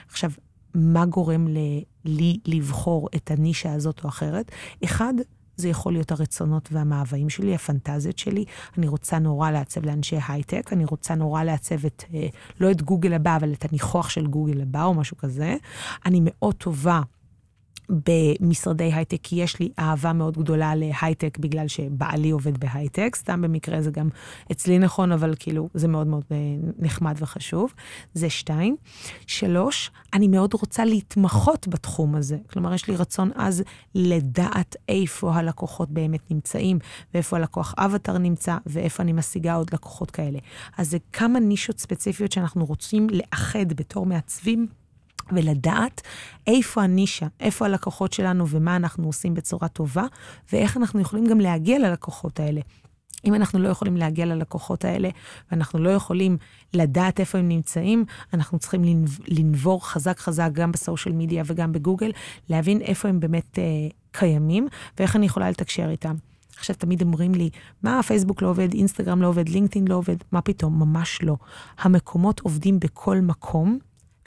עכשיו, 0.08 0.30
מה 0.75 1.06
גורם 1.06 1.49
לי 2.04 2.38
לבחור 2.46 3.08
את 3.16 3.30
הנישה 3.30 3.72
הזאת 3.72 4.04
או 4.04 4.08
אחרת. 4.08 4.52
אחד, 4.84 5.14
זה 5.56 5.68
יכול 5.68 5.92
להיות 5.92 6.12
הרצונות 6.12 6.68
והמאוויים 6.72 7.30
שלי, 7.30 7.54
הפנטזיות 7.54 8.18
שלי. 8.18 8.44
אני 8.78 8.88
רוצה 8.88 9.18
נורא 9.18 9.50
לעצב 9.50 9.87
לאנשי 9.87 10.18
הייטק, 10.28 10.72
אני 10.72 10.84
רוצה 10.84 11.14
נורא 11.14 11.42
לעצב 11.42 11.87
את, 11.87 12.04
אה, 12.14 12.26
לא 12.61 12.70
את 12.70 12.82
גוגל 12.82 13.12
הבא, 13.12 13.37
אבל 13.37 13.52
את 13.52 13.64
הניחוח 13.70 14.08
של 14.08 14.26
גוגל 14.26 14.62
הבא 14.62 14.84
או 14.84 14.94
משהו 14.94 15.16
כזה. 15.16 15.56
אני 16.06 16.20
מאוד 16.25 16.54
טובה 16.54 17.00
במשרדי 17.92 18.92
הייטק, 18.92 19.18
כי 19.22 19.37
יש 19.37 19.61
לי 19.61 19.68
אהבה 19.78 20.12
מאוד 20.12 20.38
גדולה 20.38 20.75
להייטק 20.75 21.38
בגלל 21.38 21.68
שבעלי 21.68 22.30
עובד 22.30 22.58
בהייטק, 22.58 23.16
סתם 23.16 23.42
במקרה 23.42 23.82
זה 23.82 23.90
גם 23.90 24.08
אצלי 24.52 24.78
נכון, 24.78 25.12
אבל 25.12 25.34
כאילו 25.38 25.68
זה 25.75 25.88
מאוד 25.88 26.06
מאוד 26.06 26.25
אה, 26.32 26.37
נחמד 26.78 27.14
וחשוב. 27.18 27.72
זה 28.14 28.30
שתיים. 28.30 28.76
שלוש, 29.26 29.90
אני 30.14 30.28
מאוד 30.28 30.54
רוצה 30.54 30.84
להתמחות 30.84 31.68
בתחום 31.68 32.14
הזה. 32.14 32.37
כלומר, 32.50 32.75
יש 32.75 32.88
לי 32.88 32.96
רצון 32.96 33.30
אז 33.34 33.62
לדעת 33.94 34.76
איפה 34.88 35.34
הלקוחות 35.34 35.90
באמת 35.90 36.30
נמצאים, 36.30 36.78
ואיפה 37.14 37.37
הלקוח 37.37 37.75
אבטר 37.78 38.18
נמצא, 38.18 38.56
ואיפה 38.66 39.02
אני 39.02 39.12
משיגה 39.12 39.54
עוד 39.54 39.75
לקוחות 39.75 40.11
כאלה. 40.11 40.38
אז 40.78 40.90
זה 40.90 40.99
כמה 41.12 41.40
נישות 41.40 41.78
ספציפיות 41.78 42.32
שאנחנו 42.32 42.64
רוצים 42.64 43.06
לאחד 43.11 43.72
בתור 43.72 44.06
מעצבים. 44.06 44.81
ולדעת 45.32 46.00
איפה 46.46 46.82
הנישה, 46.82 47.26
איפה 47.40 47.64
הלקוחות 47.64 48.12
שלנו 48.12 48.48
ומה 48.48 48.76
אנחנו 48.76 49.06
עושים 49.06 49.34
בצורה 49.34 49.68
טובה, 49.68 50.04
ואיך 50.52 50.76
אנחנו 50.76 51.00
יכולים 51.00 51.26
גם 51.26 51.40
להגיע 51.40 51.78
ללקוחות 51.78 52.40
האלה. 52.40 52.60
אם 53.24 53.34
אנחנו 53.34 53.58
לא 53.58 53.68
יכולים 53.68 53.96
להגיע 53.96 54.26
ללקוחות 54.26 54.84
האלה, 54.84 55.08
ואנחנו 55.50 55.78
לא 55.78 55.90
יכולים 55.90 56.36
לדעת 56.74 57.20
איפה 57.20 57.38
הם 57.38 57.48
נמצאים, 57.48 58.04
אנחנו 58.34 58.58
צריכים 58.58 58.82
לנבור 59.28 59.88
חזק 59.88 60.18
חזק 60.18 60.50
גם 60.52 60.72
בסושיאל 60.72 61.14
מדיה 61.14 61.42
וגם 61.46 61.72
בגוגל, 61.72 62.10
להבין 62.48 62.80
איפה 62.80 63.08
הם 63.08 63.20
באמת 63.20 63.58
אה, 63.58 63.64
קיימים, 64.12 64.68
ואיך 64.98 65.16
אני 65.16 65.26
יכולה 65.26 65.50
לתקשר 65.50 65.90
איתם. 65.90 66.14
עכשיו 66.56 66.76
תמיד 66.76 67.02
אומרים 67.02 67.34
לי, 67.34 67.50
מה, 67.82 68.02
פייסבוק 68.02 68.42
לא 68.42 68.48
עובד, 68.48 68.74
אינסטגרם 68.74 69.22
לא 69.22 69.26
עובד, 69.26 69.48
לינקדאין 69.48 69.88
לא 69.88 69.94
עובד, 69.94 70.16
מה 70.32 70.40
פתאום, 70.40 70.78
ממש 70.78 71.18
לא. 71.22 71.36
המקומות 71.78 72.40
עובדים 72.40 72.80
בכל 72.80 73.20
מקום. 73.20 73.78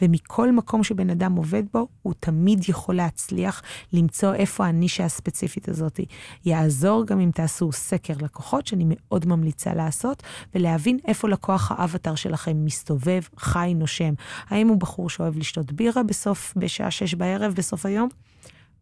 ומכל 0.02 0.52
מקום 0.52 0.84
שבן 0.84 1.10
אדם 1.10 1.36
עובד 1.36 1.64
בו, 1.74 1.88
הוא 2.02 2.14
תמיד 2.20 2.70
יכול 2.70 2.96
להצליח 2.96 3.62
למצוא 3.94 4.34
איפה 4.34 4.66
הנישה 4.66 5.06
הספציפית 5.06 5.70
הזאת. 5.70 6.00
יעזור 6.46 7.06
גם 7.06 7.20
אם 7.20 7.32
תעשו 7.32 7.72
סקר 7.72 8.14
לקוחות, 8.22 8.68
שאני 8.68 8.86
מאוד 8.88 9.26
ממליצה 9.26 9.74
לעשות, 9.74 10.24
ולהבין 10.56 11.00
איפה 11.08 11.30
לקוח 11.30 11.72
האבטר 11.72 12.16
שלכם 12.16 12.66
מסתובב, 12.66 13.22
חי, 13.38 13.74
נושם. 13.76 14.14
האם 14.48 14.68
הוא 14.68 14.78
בחור 14.78 15.10
שאוהב 15.10 15.38
לשתות 15.38 15.72
בירה 15.72 16.04
בסוף, 16.04 16.54
בשעה 16.58 16.92
שש 16.92 17.14
בערב, 17.14 17.54
בסוף 17.54 17.86
היום? 17.86 18.10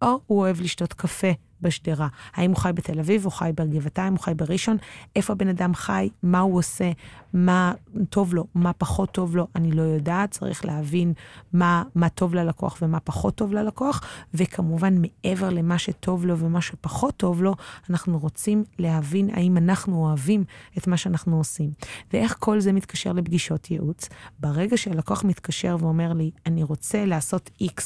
או 0.01 0.19
הוא 0.25 0.39
אוהב 0.39 0.61
לשתות 0.61 0.93
קפה 0.93 1.31
בשדרה. 1.63 2.07
האם 2.33 2.49
הוא 2.49 2.57
חי 2.57 2.71
בתל 2.75 2.99
אביב, 2.99 3.25
או 3.25 3.31
חי 3.31 3.51
בגבעתיים, 3.55 4.13
הוא 4.13 4.19
חי 4.19 4.33
בראשון, 4.33 4.77
איפה 5.15 5.33
הבן 5.33 5.47
אדם 5.47 5.75
חי, 5.75 6.09
מה 6.23 6.39
הוא 6.39 6.57
עושה, 6.57 6.91
מה 7.33 7.73
טוב 8.09 8.33
לו, 8.33 8.47
מה 8.55 8.73
פחות 8.73 9.11
טוב 9.11 9.35
לו, 9.35 9.47
אני 9.55 9.71
לא 9.71 9.81
יודעת, 9.81 10.31
צריך 10.31 10.65
להבין 10.65 11.13
מה, 11.53 11.83
מה 11.95 12.09
טוב 12.09 12.35
ללקוח 12.35 12.77
ומה 12.81 12.99
פחות 12.99 13.35
טוב 13.35 13.53
ללקוח, 13.53 14.01
וכמובן, 14.33 14.95
מעבר 15.01 15.49
למה 15.49 15.77
שטוב 15.77 16.25
לו 16.25 16.37
ומה 16.37 16.61
שפחות 16.61 17.17
טוב 17.17 17.43
לו, 17.43 17.55
אנחנו 17.89 18.19
רוצים 18.19 18.63
להבין 18.79 19.29
האם 19.33 19.57
אנחנו 19.57 19.95
אוהבים 19.95 20.43
את 20.77 20.87
מה 20.87 20.97
שאנחנו 20.97 21.37
עושים. 21.37 21.71
ואיך 22.13 22.35
כל 22.39 22.59
זה 22.59 22.73
מתקשר 22.73 23.11
לפגישות 23.11 23.71
ייעוץ? 23.71 24.09
ברגע 24.39 24.77
שהלקוח 24.77 25.23
מתקשר 25.23 25.77
ואומר 25.79 26.13
לי, 26.13 26.31
אני 26.45 26.63
רוצה 26.63 27.05
לעשות 27.05 27.49
X, 27.63 27.81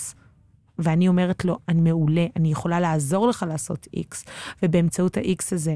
ואני 0.79 1.07
אומרת 1.07 1.46
לו, 1.46 1.57
אני 1.69 1.81
מעולה, 1.81 2.25
אני 2.36 2.51
יכולה 2.51 2.79
לעזור 2.79 3.27
לך 3.27 3.46
לעשות 3.50 3.88
X, 3.96 4.29
ובאמצעות 4.63 5.17
ה-X 5.17 5.43
הזה, 5.51 5.75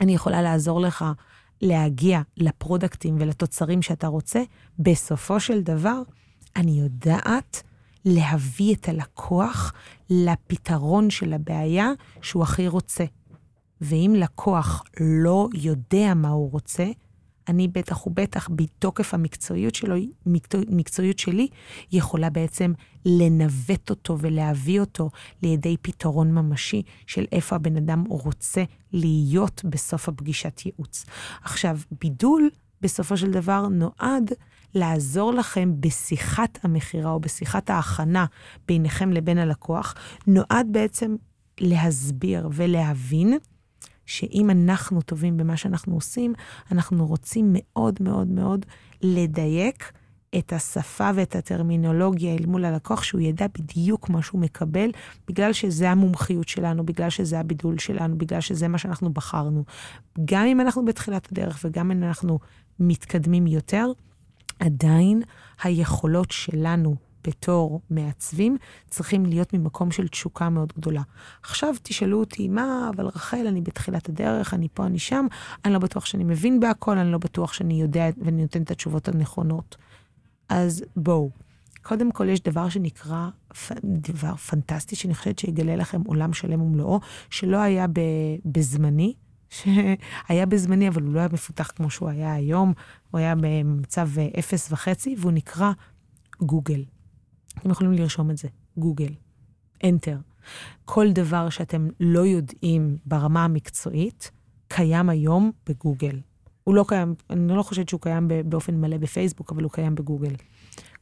אני 0.00 0.14
יכולה 0.14 0.42
לעזור 0.42 0.80
לך 0.80 1.04
להגיע 1.62 2.20
לפרודקטים 2.36 3.16
ולתוצרים 3.20 3.82
שאתה 3.82 4.06
רוצה, 4.06 4.42
בסופו 4.78 5.40
של 5.40 5.60
דבר, 5.60 6.02
אני 6.56 6.80
יודעת 6.80 7.62
להביא 8.04 8.74
את 8.74 8.88
הלקוח 8.88 9.72
לפתרון 10.10 11.10
של 11.10 11.32
הבעיה 11.32 11.90
שהוא 12.22 12.42
הכי 12.42 12.68
רוצה. 12.68 13.04
ואם 13.80 14.14
לקוח 14.18 14.82
לא 15.00 15.48
יודע 15.54 16.14
מה 16.14 16.28
הוא 16.28 16.50
רוצה, 16.50 16.86
אני 17.48 17.68
בטח 17.68 18.06
ובטח, 18.06 18.48
בתוקף 18.54 19.14
המקצועיות 19.14 19.74
שלו, 19.74 19.96
מקצוע, 20.26 20.60
מקצועיות 20.68 21.18
שלי, 21.18 21.48
יכולה 21.92 22.30
בעצם 22.30 22.72
לנווט 23.04 23.90
אותו 23.90 24.18
ולהביא 24.20 24.80
אותו 24.80 25.10
לידי 25.42 25.76
פתרון 25.82 26.32
ממשי 26.32 26.82
של 27.06 27.24
איפה 27.32 27.56
הבן 27.56 27.76
אדם 27.76 28.04
רוצה 28.08 28.64
להיות 28.92 29.62
בסוף 29.64 30.08
הפגישת 30.08 30.62
ייעוץ. 30.66 31.04
עכשיו, 31.42 31.78
בידול, 32.00 32.50
בסופו 32.80 33.16
של 33.16 33.30
דבר, 33.30 33.68
נועד 33.68 34.32
לעזור 34.74 35.32
לכם 35.32 35.72
בשיחת 35.80 36.58
המכירה 36.62 37.10
או 37.10 37.20
בשיחת 37.20 37.70
ההכנה 37.70 38.26
ביניכם 38.68 39.10
לבין 39.10 39.38
הלקוח, 39.38 39.94
נועד 40.26 40.66
בעצם 40.70 41.16
להסביר 41.60 42.48
ולהבין 42.52 43.38
שאם 44.06 44.50
אנחנו 44.50 45.02
טובים 45.02 45.36
במה 45.36 45.56
שאנחנו 45.56 45.94
עושים, 45.94 46.34
אנחנו 46.72 47.06
רוצים 47.06 47.50
מאוד 47.52 47.94
מאוד 48.00 48.28
מאוד 48.28 48.66
לדייק 49.02 49.92
את 50.38 50.52
השפה 50.52 51.10
ואת 51.14 51.36
הטרמינולוגיה 51.36 52.34
אל 52.34 52.46
מול 52.46 52.64
הלקוח, 52.64 53.02
שהוא 53.02 53.20
ידע 53.20 53.46
בדיוק 53.58 54.08
מה 54.08 54.22
שהוא 54.22 54.40
מקבל, 54.40 54.90
בגלל 55.28 55.52
שזה 55.52 55.90
המומחיות 55.90 56.48
שלנו, 56.48 56.86
בגלל 56.86 57.10
שזה 57.10 57.40
הבידול 57.40 57.78
שלנו, 57.78 58.18
בגלל 58.18 58.40
שזה 58.40 58.68
מה 58.68 58.78
שאנחנו 58.78 59.10
בחרנו. 59.10 59.64
גם 60.24 60.46
אם 60.46 60.60
אנחנו 60.60 60.84
בתחילת 60.84 61.32
הדרך 61.32 61.60
וגם 61.64 61.90
אם 61.90 62.02
אנחנו 62.02 62.38
מתקדמים 62.80 63.46
יותר, 63.46 63.86
עדיין 64.58 65.22
היכולות 65.62 66.30
שלנו 66.30 66.96
בתור 67.26 67.80
מעצבים, 67.90 68.56
צריכים 68.90 69.26
להיות 69.26 69.54
ממקום 69.54 69.90
של 69.90 70.08
תשוקה 70.08 70.48
מאוד 70.48 70.72
גדולה. 70.76 71.02
עכשיו 71.42 71.74
תשאלו 71.82 72.20
אותי, 72.20 72.48
מה, 72.48 72.90
אבל 72.96 73.06
רחל, 73.06 73.46
אני 73.46 73.60
בתחילת 73.60 74.08
הדרך, 74.08 74.54
אני 74.54 74.68
פה, 74.74 74.86
אני 74.86 74.98
שם, 74.98 75.26
אני 75.64 75.72
לא 75.72 75.78
בטוח 75.78 76.06
שאני 76.06 76.24
מבין 76.24 76.60
בהכל, 76.60 76.98
אני 76.98 77.12
לא 77.12 77.18
בטוח 77.18 77.52
שאני 77.52 77.80
יודע 77.80 78.08
ואני 78.24 78.42
נותן 78.42 78.62
את 78.62 78.70
התשובות 78.70 79.08
הנכונות. 79.08 79.76
אז 80.48 80.84
בואו, 80.96 81.30
קודם 81.82 82.12
כל, 82.12 82.28
יש 82.28 82.40
דבר 82.40 82.68
שנקרא, 82.68 83.28
דבר 83.84 84.36
פנטסטי, 84.36 84.96
שאני 84.96 85.14
חושבת 85.14 85.38
שיגלה 85.38 85.76
לכם 85.76 86.02
עולם 86.06 86.32
שלם 86.32 86.62
ומלואו, 86.62 87.00
שלא 87.30 87.56
היה 87.56 87.86
בזמני, 88.44 89.14
שהיה 89.50 90.46
בזמני, 90.48 90.88
אבל 90.88 91.02
הוא 91.02 91.12
לא 91.12 91.18
היה 91.18 91.28
מפותח 91.32 91.70
כמו 91.76 91.90
שהוא 91.90 92.08
היה 92.08 92.34
היום, 92.34 92.72
הוא 93.10 93.18
היה 93.18 93.34
במצב 93.40 94.08
אפס 94.38 94.72
וחצי, 94.72 95.16
והוא 95.18 95.32
נקרא 95.32 95.72
גוגל. 96.40 96.84
אתם 97.58 97.70
יכולים 97.70 97.92
לרשום 97.92 98.30
את 98.30 98.36
זה, 98.36 98.48
גוגל. 98.76 99.12
Enter. 99.84 100.16
כל 100.84 101.12
דבר 101.12 101.48
שאתם 101.48 101.88
לא 102.00 102.20
יודעים 102.20 102.96
ברמה 103.06 103.44
המקצועית, 103.44 104.30
קיים 104.68 105.08
היום 105.08 105.50
בגוגל. 105.68 106.20
הוא 106.64 106.74
לא 106.74 106.84
קיים, 106.88 107.14
אני 107.30 107.56
לא 107.56 107.62
חושבת 107.62 107.88
שהוא 107.88 108.00
קיים 108.00 108.28
באופן 108.44 108.74
מלא 108.74 108.96
בפייסבוק, 108.96 109.52
אבל 109.52 109.62
הוא 109.62 109.72
קיים 109.72 109.94
בגוגל. 109.94 110.34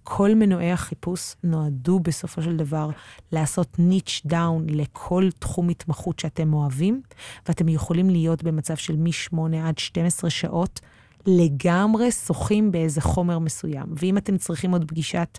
כל 0.05 0.35
מנועי 0.35 0.73
החיפוש 0.73 1.35
נועדו 1.45 2.01
בסופו 2.01 2.43
של 2.43 2.57
דבר 2.57 2.91
לעשות 3.33 3.79
ניץ' 3.79 4.23
דאון 4.27 4.67
לכל 4.69 5.29
תחום 5.39 5.69
התמחות 5.69 6.19
שאתם 6.19 6.55
אוהבים, 6.55 7.03
ואתם 7.49 7.69
יכולים 7.69 8.11
להיות 8.11 8.43
במצב 8.43 8.77
של 8.77 8.97
מ-8 8.97 9.37
עד 9.65 9.79
12 9.79 10.31
שעות 10.31 10.81
לגמרי 11.27 12.13
שוחים 12.13 12.73
באיזה 12.73 13.01
חומר 13.01 13.39
מסוים. 13.39 13.87
ואם 13.97 14.19
אתם 14.19 14.37
צריכים 14.37 14.73
עוד 14.73 14.85
פגישת 14.89 15.39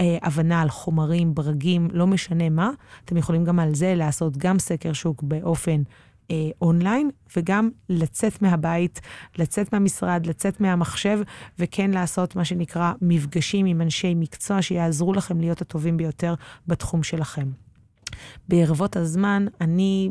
אה, 0.00 0.18
הבנה 0.22 0.62
על 0.62 0.68
חומרים, 0.68 1.34
ברגים, 1.34 1.88
לא 1.92 2.06
משנה 2.06 2.48
מה, 2.48 2.70
אתם 3.04 3.16
יכולים 3.16 3.44
גם 3.44 3.58
על 3.58 3.74
זה 3.74 3.94
לעשות 3.94 4.36
גם 4.36 4.58
סקר 4.58 4.92
שוק 4.92 5.22
באופן 5.22 5.82
אה, 6.30 6.50
אונליין, 6.62 7.10
וגם 7.36 7.70
לצאת 7.88 8.42
מהבית, 8.42 9.00
לצאת 9.38 9.72
מהמשרד, 9.72 10.26
לצאת 10.26 10.60
מהמחשב, 10.60 11.20
וכן 11.58 11.90
לעשות 11.90 12.36
מה 12.36 12.44
שנקרא 12.44 12.92
מפגשים 13.00 13.66
עם 13.66 13.80
אנשי 13.80 14.14
מקצוע 14.14 14.62
שיעזרו 14.62 15.12
לכם 15.12 15.40
להיות 15.40 15.60
הטובים 15.60 15.96
ביותר 15.96 16.34
בתחום 16.66 17.02
שלכם. 17.02 17.50
בערבות 18.48 18.96
הזמן, 18.96 19.46
אני, 19.60 20.10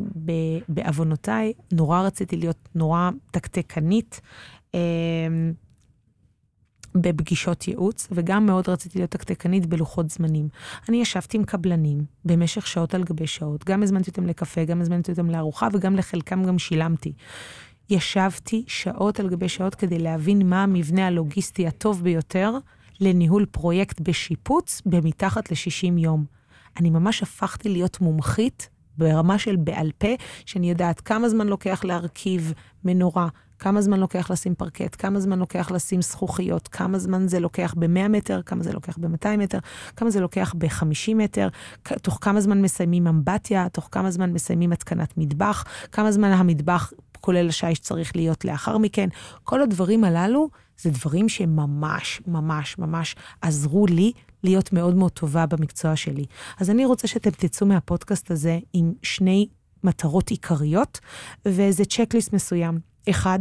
בעוונותיי, 0.68 1.52
נורא 1.72 2.00
רציתי 2.00 2.36
להיות 2.36 2.68
נורא 2.74 3.10
תקתקנית. 3.30 4.20
אה, 4.74 5.50
בפגישות 6.94 7.68
ייעוץ, 7.68 8.08
וגם 8.12 8.46
מאוד 8.46 8.68
רציתי 8.68 8.98
להיות 8.98 9.10
תקתקנית 9.10 9.66
בלוחות 9.66 10.10
זמנים. 10.10 10.48
אני 10.88 10.96
ישבתי 10.96 11.36
עם 11.36 11.44
קבלנים 11.44 12.04
במשך 12.24 12.66
שעות 12.66 12.94
על 12.94 13.04
גבי 13.04 13.26
שעות, 13.26 13.64
גם 13.64 13.82
הזמנתי 13.82 14.10
אותם 14.10 14.26
לקפה, 14.26 14.64
גם 14.64 14.80
הזמנתי 14.80 15.10
אותם 15.10 15.30
לארוחה, 15.30 15.68
וגם 15.72 15.96
לחלקם 15.96 16.44
גם 16.44 16.58
שילמתי. 16.58 17.12
ישבתי 17.90 18.64
שעות 18.66 19.20
על 19.20 19.28
גבי 19.28 19.48
שעות 19.48 19.74
כדי 19.74 19.98
להבין 19.98 20.48
מה 20.48 20.62
המבנה 20.62 21.06
הלוגיסטי 21.06 21.66
הטוב 21.66 22.02
ביותר 22.02 22.58
לניהול 23.00 23.46
פרויקט 23.46 24.00
בשיפוץ 24.00 24.82
במתחת 24.86 25.50
ל-60 25.50 25.98
יום. 25.98 26.24
אני 26.76 26.90
ממש 26.90 27.22
הפכתי 27.22 27.68
להיות 27.68 28.00
מומחית 28.00 28.68
ברמה 28.98 29.38
של 29.38 29.56
בעל 29.56 29.90
פה, 29.98 30.08
שאני 30.46 30.70
יודעת 30.70 31.00
כמה 31.00 31.28
זמן 31.28 31.46
לוקח 31.46 31.84
להרכיב 31.84 32.52
מנורה, 32.84 33.28
כמה 33.58 33.80
זמן 33.80 34.00
לוקח 34.00 34.30
לשים 34.30 34.54
פרקט, 34.54 34.96
כמה 34.98 35.20
זמן 35.20 35.38
לוקח 35.38 35.70
לשים 35.70 36.02
זכוכיות, 36.02 36.68
כמה 36.68 36.98
זמן 36.98 37.28
זה 37.28 37.40
לוקח 37.40 37.74
ב-100 37.78 38.08
מטר, 38.08 38.42
כמה 38.42 38.62
זה 38.62 38.72
לוקח 38.72 38.98
ב-200 38.98 39.36
מטר, 39.38 39.58
כמה 39.96 40.10
זה 40.10 40.20
לוקח 40.20 40.54
ב-50 40.58 41.14
מטר, 41.14 41.48
תוך 42.02 42.18
כמה 42.20 42.40
זמן 42.40 42.62
מסיימים 42.62 43.06
אמבטיה, 43.06 43.68
תוך 43.68 43.88
כמה 43.92 44.10
זמן 44.10 44.32
מסיימים 44.32 44.72
התקנת 44.72 45.14
מטבח, 45.16 45.64
כמה 45.92 46.12
זמן 46.12 46.32
המטבח, 46.32 46.92
כולל 47.20 47.48
השיש, 47.48 47.78
צריך 47.78 48.16
להיות 48.16 48.44
לאחר 48.44 48.78
מכן. 48.78 49.08
כל 49.44 49.62
הדברים 49.62 50.04
הללו 50.04 50.48
זה 50.78 50.90
דברים 50.90 51.28
שממש, 51.28 52.20
ממש, 52.26 52.78
ממש 52.78 53.16
עזרו 53.42 53.86
לי 53.86 54.12
להיות 54.44 54.72
מאוד 54.72 54.94
מאוד 54.94 55.12
טובה 55.12 55.46
במקצוע 55.46 55.96
שלי. 55.96 56.24
אז 56.60 56.70
אני 56.70 56.84
רוצה 56.84 57.08
שאתם 57.08 57.30
תצאו 57.30 57.66
מהפודקאסט 57.66 58.30
הזה 58.30 58.58
עם 58.72 58.92
שני 59.02 59.48
מטרות 59.84 60.30
עיקריות, 60.30 61.00
וזה 61.46 61.84
צ'קליסט 61.84 62.32
מסוים. 62.32 62.93
אחד, 63.10 63.38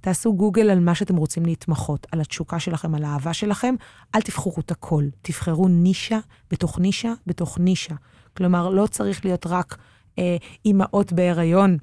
תעשו 0.00 0.36
גוגל 0.36 0.70
על 0.70 0.80
מה 0.80 0.94
שאתם 0.94 1.16
רוצים 1.16 1.46
להתמחות, 1.46 2.06
על 2.12 2.20
התשוקה 2.20 2.60
שלכם, 2.60 2.94
על 2.94 3.04
האהבה 3.04 3.34
שלכם, 3.34 3.74
אל 4.14 4.20
תבחרו 4.20 4.60
את 4.60 4.70
הכל. 4.70 5.04
תבחרו 5.22 5.68
נישה 5.68 6.18
בתוך 6.50 6.78
נישה 6.78 7.12
בתוך 7.26 7.58
נישה. 7.58 7.94
כלומר, 8.36 8.70
לא 8.70 8.86
צריך 8.86 9.24
להיות 9.24 9.46
רק 9.46 9.76
אה, 10.18 10.36
אימהות 10.64 11.12
בהיריון 11.12 11.78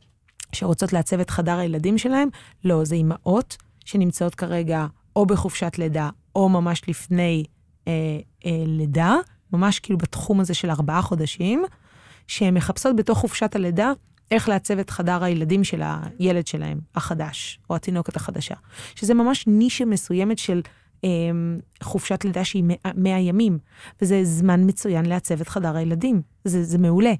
שרוצות 0.55 0.93
לעצב 0.93 1.19
את 1.19 1.29
חדר 1.29 1.57
הילדים 1.57 1.97
שלהם, 1.97 2.29
לא, 2.63 2.83
זה 2.83 2.95
אימהות 2.95 3.57
שנמצאות 3.85 4.35
כרגע 4.35 4.85
או 5.15 5.25
בחופשת 5.25 5.77
לידה, 5.77 6.09
או 6.35 6.49
ממש 6.49 6.81
לפני 6.87 7.43
אה, 7.87 7.93
אה, 8.45 8.63
לידה, 8.65 9.15
ממש 9.53 9.79
כאילו 9.79 9.97
בתחום 9.97 10.39
הזה 10.39 10.53
של 10.53 10.69
ארבעה 10.69 11.01
חודשים, 11.01 11.63
שהן 12.27 12.53
מחפשות 12.53 12.95
בתוך 12.95 13.17
חופשת 13.17 13.55
הלידה 13.55 13.91
איך 14.31 14.49
לעצב 14.49 14.79
את 14.79 14.89
חדר 14.89 15.23
הילדים 15.23 15.63
של 15.63 15.81
הילד 15.83 16.47
שלהם, 16.47 16.79
החדש, 16.95 17.59
או 17.69 17.75
התינוקת 17.75 18.15
החדשה. 18.15 18.55
שזה 18.95 19.13
ממש 19.13 19.47
נישה 19.47 19.85
מסוימת 19.85 20.37
של 20.37 20.61
אה, 21.03 21.09
חופשת 21.83 22.25
לידה 22.25 22.45
שהיא 22.45 22.63
100 22.95 23.19
ימים, 23.19 23.59
וזה 24.01 24.23
זמן 24.23 24.61
מצוין 24.65 25.05
לעצב 25.05 25.41
את 25.41 25.47
חדר 25.47 25.77
הילדים. 25.77 26.21
זה, 26.45 26.63
זה 26.63 26.77
מעולה. 26.77 27.13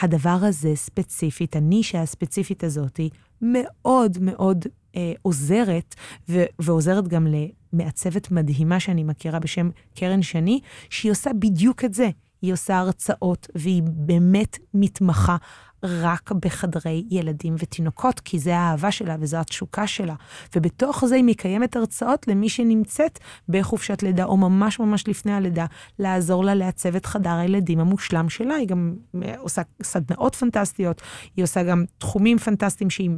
הדבר 0.00 0.38
הזה 0.42 0.72
ספציפית, 0.74 1.56
הנישה 1.56 2.02
הספציפית 2.02 2.64
הזאת, 2.64 3.00
מאוד 3.42 4.18
מאוד 4.20 4.64
אה, 4.96 5.12
עוזרת, 5.22 5.94
ו- 6.28 6.44
ועוזרת 6.58 7.08
גם 7.08 7.26
למעצבת 7.72 8.30
מדהימה 8.30 8.80
שאני 8.80 9.04
מכירה 9.04 9.38
בשם 9.38 9.70
קרן 9.94 10.22
שני, 10.22 10.60
שהיא 10.90 11.12
עושה 11.12 11.30
בדיוק 11.32 11.84
את 11.84 11.94
זה. 11.94 12.08
היא 12.42 12.52
עושה 12.52 12.78
הרצאות, 12.78 13.46
והיא 13.54 13.82
באמת 13.86 14.58
מתמחה 14.74 15.36
רק 15.82 16.32
בחדרי 16.32 17.04
ילדים 17.10 17.54
ותינוקות, 17.58 18.20
כי 18.20 18.38
זה 18.38 18.56
האהבה 18.56 18.90
שלה 18.90 19.16
וזו 19.20 19.36
התשוקה 19.36 19.86
שלה. 19.86 20.14
ובתוך 20.56 21.04
זה 21.04 21.14
היא 21.14 21.24
מקיימת 21.24 21.76
הרצאות 21.76 22.28
למי 22.28 22.48
שנמצאת 22.48 23.18
בחופשת 23.48 24.02
לידה, 24.02 24.24
או 24.24 24.36
ממש 24.36 24.78
ממש 24.78 25.08
לפני 25.08 25.32
הלידה, 25.32 25.66
לעזור 25.98 26.44
לה 26.44 26.54
לעצב 26.54 26.96
את 26.96 27.06
חדר 27.06 27.34
הילדים 27.34 27.80
המושלם 27.80 28.28
שלה. 28.28 28.54
היא 28.54 28.68
גם 28.68 28.94
אה, 29.24 29.38
עושה 29.38 29.62
סדנאות 29.82 30.34
פנטסטיות, 30.34 31.02
היא 31.36 31.42
עושה 31.42 31.62
גם 31.62 31.84
תחומים 31.98 32.38
פנטסטיים 32.38 32.90
שהיא 32.90 33.10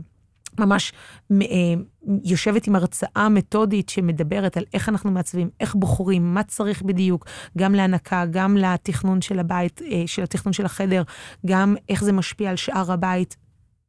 ממש 0.59 0.93
אה, 1.33 1.37
יושבת 2.25 2.67
עם 2.67 2.77
הרצאה 2.77 3.29
מתודית 3.29 3.89
שמדברת 3.89 4.57
על 4.57 4.65
איך 4.75 4.89
אנחנו 4.89 5.11
מעצבים, 5.11 5.51
איך 5.61 5.75
בוחרים, 5.75 6.35
מה 6.35 6.43
צריך 6.43 6.83
בדיוק, 6.83 7.27
גם 7.59 7.75
להנקה, 7.75 8.25
גם 8.31 8.57
לתכנון 8.57 9.21
של 9.21 9.39
הבית, 9.39 9.83
אה, 9.83 10.03
של 10.07 10.23
התכנון 10.23 10.53
של 10.53 10.65
החדר, 10.67 11.03
גם 11.47 11.77
איך 11.89 12.05
זה 12.05 12.13
משפיע 12.13 12.51
על 12.51 12.57
שאר 12.57 12.93
הבית. 12.93 13.37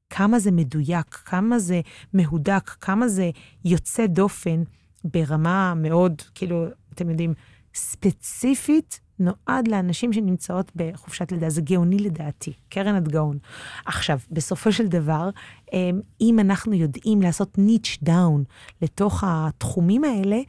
כמה 0.10 0.39
זה 0.39 0.52
מדויק, 0.52 1.15
כמה 1.15 1.60
זה 1.60 1.82
מהודק, 2.13 2.69
כמה 2.69 3.08
זה 3.08 3.30
יוצא 3.65 4.06
דופן 4.06 4.63
ברמה 5.04 5.74
מאוד, 5.76 6.21
כאילו, 6.36 6.65
אתם 6.93 7.10
יודעים, 7.10 7.34
ספציפית 7.76 9.00
נועד 9.22 9.68
לאנשים 9.68 10.14
שנמצאות 10.14 10.72
בחופשת 10.76 11.32
לידה. 11.32 11.50
זה 11.50 11.62
גאוני 11.62 11.98
לדעתי, 11.98 12.54
קרן 12.70 12.98
את 12.98 13.08
גאון. 13.08 13.38
עכשיו, 13.86 14.20
בסופו 14.32 14.72
של 14.72 14.88
דבר, 14.88 15.30
אמ, 15.74 16.00
אם 16.22 16.40
אנחנו 16.40 16.74
יודעים 16.74 17.22
לעשות 17.22 17.58
niche 17.58 17.98
down 18.04 18.44
לתוך 18.82 19.24
התחומים 19.28 20.04
האלה, 20.04 20.40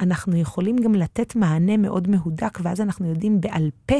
אנחנו 0.00 0.36
יכולים 0.36 0.76
גם 0.76 0.94
לתת 0.94 1.36
מענה 1.36 1.76
מאוד 1.76 2.08
מהודק, 2.08 2.58
ואז 2.62 2.80
אנחנו 2.80 3.08
יודעים 3.08 3.40
בעל 3.40 3.70
פה 3.86 3.94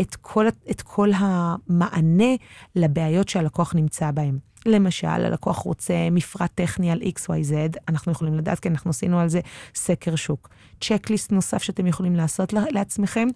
את 0.00 0.14
כל, 0.14 0.46
את 0.70 0.82
כל 0.82 1.10
המענה 1.14 2.34
לבעיות 2.76 3.28
שהלקוח 3.28 3.74
נמצא 3.74 4.10
בהן. 4.10 4.38
למשל, 4.66 5.06
הלקוח 5.06 5.58
רוצה 5.58 5.94
מפרט 6.10 6.50
טכני 6.54 6.90
על 6.90 7.00
XYZ, 7.02 7.78
אנחנו 7.88 8.12
יכולים 8.12 8.34
לדעת, 8.34 8.60
כי 8.60 8.68
אנחנו 8.68 8.90
עשינו 8.90 9.20
על 9.20 9.28
זה 9.28 9.40
סקר 9.74 10.16
שוק. 10.16 10.48
checklist 10.80 11.32
נוסף 11.32 11.62
שאתם 11.62 11.86
יכולים 11.86 12.16
לעשות 12.16 12.52
לעצמכם, 12.52 13.28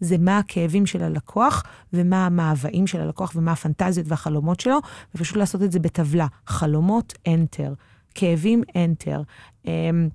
זה 0.00 0.18
מה 0.18 0.38
הכאבים 0.38 0.86
של 0.86 1.02
הלקוח, 1.02 1.62
ומה 1.92 2.26
המאוויים 2.26 2.86
של 2.86 3.00
הלקוח, 3.00 3.32
ומה 3.36 3.52
הפנטזיות 3.52 4.06
והחלומות 4.08 4.60
שלו, 4.60 4.78
ופשוט 5.14 5.36
לעשות 5.36 5.62
את 5.62 5.72
זה 5.72 5.78
בטבלה. 5.78 6.26
חלומות, 6.46 7.12
Enter. 7.28 7.74
כאבים, 8.14 8.62
Enter. 8.62 9.18
אמ, 9.66 10.08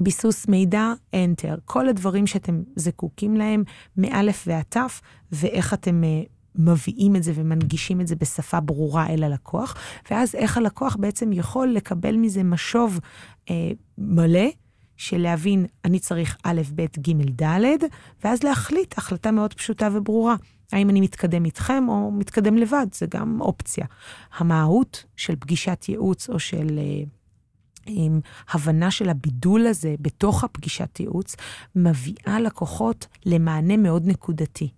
ביסוס 0.00 0.48
מידע, 0.48 0.92
Enter. 1.16 1.60
כל 1.64 1.88
הדברים 1.88 2.26
שאתם 2.26 2.62
זקוקים 2.76 3.36
להם, 3.36 3.64
מאלף 3.96 4.44
ועד 4.46 4.64
תף, 4.68 5.00
ואיך 5.32 5.74
אתם 5.74 6.04
אה, 6.04 6.22
מביאים 6.56 7.16
את 7.16 7.22
זה 7.22 7.32
ומנגישים 7.34 8.00
את 8.00 8.06
זה 8.06 8.16
בשפה 8.16 8.60
ברורה 8.60 9.06
אל 9.08 9.22
הלקוח, 9.22 9.76
ואז 10.10 10.34
איך 10.34 10.56
הלקוח 10.56 10.96
בעצם 10.96 11.32
יכול 11.32 11.68
לקבל 11.68 12.16
מזה 12.16 12.42
משוב 12.42 13.00
אה, 13.50 13.70
מלא, 13.98 14.48
של 14.96 15.18
להבין, 15.18 15.66
אני 15.84 15.98
צריך 15.98 16.36
א', 16.42 16.60
ב', 16.74 16.86
ג', 16.98 17.42
ד', 17.42 17.84
ואז 18.24 18.42
להחליט 18.42 18.98
החלטה 18.98 19.30
מאוד 19.30 19.54
פשוטה 19.54 19.88
וברורה. 19.92 20.36
האם 20.72 20.90
אני 20.90 21.00
מתקדם 21.00 21.44
איתכם 21.44 21.84
או 21.88 22.10
מתקדם 22.10 22.56
לבד, 22.56 22.86
זה 22.92 23.06
גם 23.10 23.40
אופציה. 23.40 23.86
המהות 24.36 25.04
של 25.16 25.36
פגישת 25.36 25.84
ייעוץ 25.88 26.30
או 26.30 26.38
של... 26.38 26.78
אה, 26.78 27.02
עם 27.86 28.20
הבנה 28.52 28.90
של 28.90 29.08
הבידול 29.08 29.66
הזה 29.66 29.94
בתוך 30.00 30.44
הפגישת 30.44 31.00
ייעוץ, 31.00 31.36
מביאה 31.76 32.40
לקוחות 32.40 33.06
למענה 33.26 33.76
מאוד 33.76 34.06
נקודתי. 34.06 34.68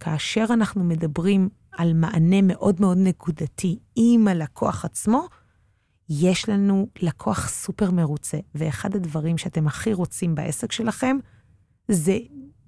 כאשר 0.00 0.44
אנחנו 0.50 0.84
מדברים 0.84 1.48
על 1.72 1.92
מענה 1.92 2.42
מאוד 2.42 2.80
מאוד 2.80 2.98
נקודתי 2.98 3.78
עם 3.96 4.28
הלקוח 4.28 4.84
עצמו, 4.84 5.26
יש 6.08 6.48
לנו 6.48 6.86
לקוח 7.02 7.48
סופר 7.48 7.90
מרוצה, 7.90 8.38
ואחד 8.54 8.96
הדברים 8.96 9.38
שאתם 9.38 9.66
הכי 9.66 9.92
רוצים 9.92 10.34
בעסק 10.34 10.72
שלכם 10.72 11.16
זה 11.88 12.18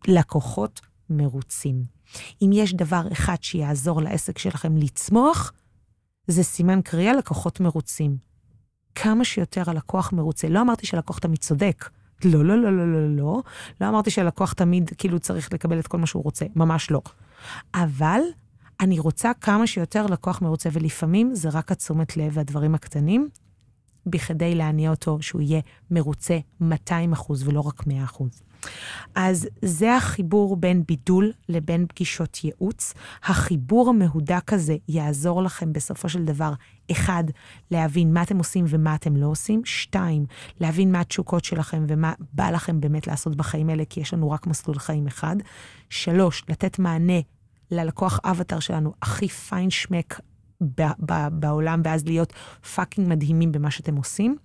לקוחות 0.09 0.81
מרוצים. 1.11 1.85
אם 2.43 2.51
יש 2.53 2.75
דבר 2.75 3.03
אחד 3.12 3.37
שיעזור 3.41 4.03
לעסק 4.03 4.38
שלכם 4.38 4.77
לצמוח, 4.77 5.53
זה 6.27 6.43
סימן 6.43 6.81
קריאה 6.83 7.12
לקוחות 7.12 7.61
מרוצים. 7.61 8.17
כמה 8.95 9.25
שיותר 9.25 9.71
הלקוח 9.71 10.12
מרוצה. 10.12 10.49
לא 10.49 10.61
אמרתי 10.61 10.87
שהלקוח 10.87 11.19
תמיד 11.19 11.38
צודק. 11.38 11.91
לא, 12.24 12.44
לא, 12.44 12.62
לא, 12.62 12.76
לא, 12.76 12.92
לא, 12.92 13.16
לא. 13.16 13.42
לא 13.81 13.88
אמרתי 13.88 14.11
שהלקוח 14.11 14.52
תמיד 14.52 14.90
כאילו 14.98 15.18
צריך 15.18 15.52
לקבל 15.52 15.78
את 15.78 15.87
כל 15.87 15.98
מה 15.98 16.07
שהוא 16.07 16.24
רוצה. 16.24 16.46
ממש 16.57 16.90
לא. 16.90 17.00
אבל 17.74 18.20
אני 18.81 18.98
רוצה 18.98 19.33
כמה 19.40 19.66
שיותר 19.66 20.07
לקוח 20.07 20.42
מרוצה, 20.42 20.68
ולפעמים 20.72 21.35
זה 21.35 21.48
רק 21.52 21.72
התשומת 21.72 22.16
לב 22.16 22.33
והדברים 22.35 22.74
הקטנים, 22.74 23.28
בכדי 24.07 24.54
להניע 24.54 24.90
אותו 24.90 25.18
שהוא 25.20 25.40
יהיה 25.42 25.61
מרוצה 25.90 26.38
200 26.61 27.12
אחוז 27.12 27.48
ולא 27.48 27.61
רק 27.61 27.87
100 27.87 28.04
אחוז. 28.04 28.42
אז 29.14 29.49
זה 29.62 29.97
החיבור 29.97 30.57
בין 30.57 30.83
בידול 30.87 31.33
לבין 31.49 31.87
פגישות 31.88 32.44
ייעוץ. 32.44 32.94
החיבור 33.25 33.88
המהודק 33.88 34.53
הזה 34.53 34.77
יעזור 34.88 35.42
לכם 35.42 35.73
בסופו 35.73 36.09
של 36.09 36.25
דבר, 36.25 36.53
אחד, 36.90 37.25
להבין 37.71 38.12
מה 38.12 38.23
אתם 38.23 38.38
עושים 38.38 38.64
ומה 38.68 38.94
אתם 38.94 39.16
לא 39.16 39.27
עושים, 39.27 39.62
שתיים, 39.64 40.27
להבין 40.61 40.92
מה 40.92 41.01
התשוקות 41.01 41.44
שלכם 41.44 41.85
ומה 41.88 42.12
בא 42.33 42.51
לכם 42.51 42.81
באמת 42.81 43.07
לעשות 43.07 43.37
בחיים 43.37 43.71
האלה, 43.71 43.85
כי 43.85 44.01
יש 44.01 44.14
לנו 44.14 44.31
רק 44.31 44.47
מסלול 44.47 44.79
חיים 44.79 45.07
אחד, 45.07 45.37
שלוש, 45.90 46.44
לתת 46.49 46.79
מענה 46.79 47.21
ללקוח 47.71 48.21
אווטאר 48.25 48.61
שלנו 48.61 48.92
הכי 49.03 49.29
פיינשמק 49.29 50.21
בעולם, 51.31 51.81
ואז 51.85 52.05
להיות 52.05 52.33
fucking 52.75 53.09
מדהימים 53.09 53.53
במה 53.53 53.71
שאתם 53.71 53.97
עושים. 53.97 54.37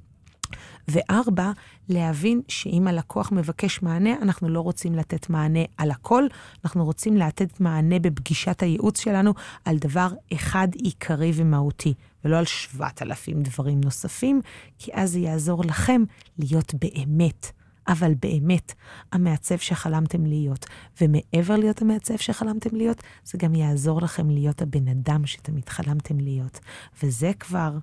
וארבע, 0.88 1.52
להבין 1.90 2.42
שאם 2.48 2.88
הלקוח 2.88 3.32
מבקש 3.32 3.82
מענה, 3.82 4.14
אנחנו 4.22 4.50
לא 4.50 4.60
רוצים 4.60 4.96
לתת 4.96 5.30
מענה 5.30 5.64
על 5.78 5.92
הכל, 5.92 6.24
אנחנו 6.66 6.86
רוצים 6.86 7.18
לתת 7.18 7.60
מענה 7.60 8.00
בפגישת 8.00 8.64
הייעוץ 8.64 9.02
שלנו 9.02 9.34
על 9.66 9.78
דבר 9.78 10.08
אחד 10.34 10.68
עיקרי 10.74 11.32
ומהותי, 11.36 11.94
ולא 12.26 12.38
על 12.38 12.46
שבעת 12.46 13.02
אלפים 13.02 13.44
דברים 13.44 13.82
נוספים, 13.84 14.42
כי 14.80 14.92
אז 14.94 15.12
זה 15.12 15.20
יעזור 15.20 15.64
לכם 15.66 16.04
להיות 16.40 16.74
באמת. 16.74 17.52
אבל 17.88 18.14
באמת, 18.22 18.74
המעצב 19.12 19.58
שחלמתם 19.58 20.26
להיות. 20.26 20.66
ומעבר 21.02 21.56
להיות 21.56 21.82
המעצב 21.82 22.18
שחלמתם 22.18 22.76
להיות, 22.76 23.04
זה 23.26 23.38
גם 23.38 23.56
יעזור 23.56 24.02
לכם 24.02 24.30
להיות 24.30 24.62
הבן 24.62 24.88
אדם 24.88 25.26
שתמיד 25.26 25.70
חלמתם 25.70 26.20
להיות. 26.20 26.60
וזה 27.04 27.32
כבר 27.40 27.78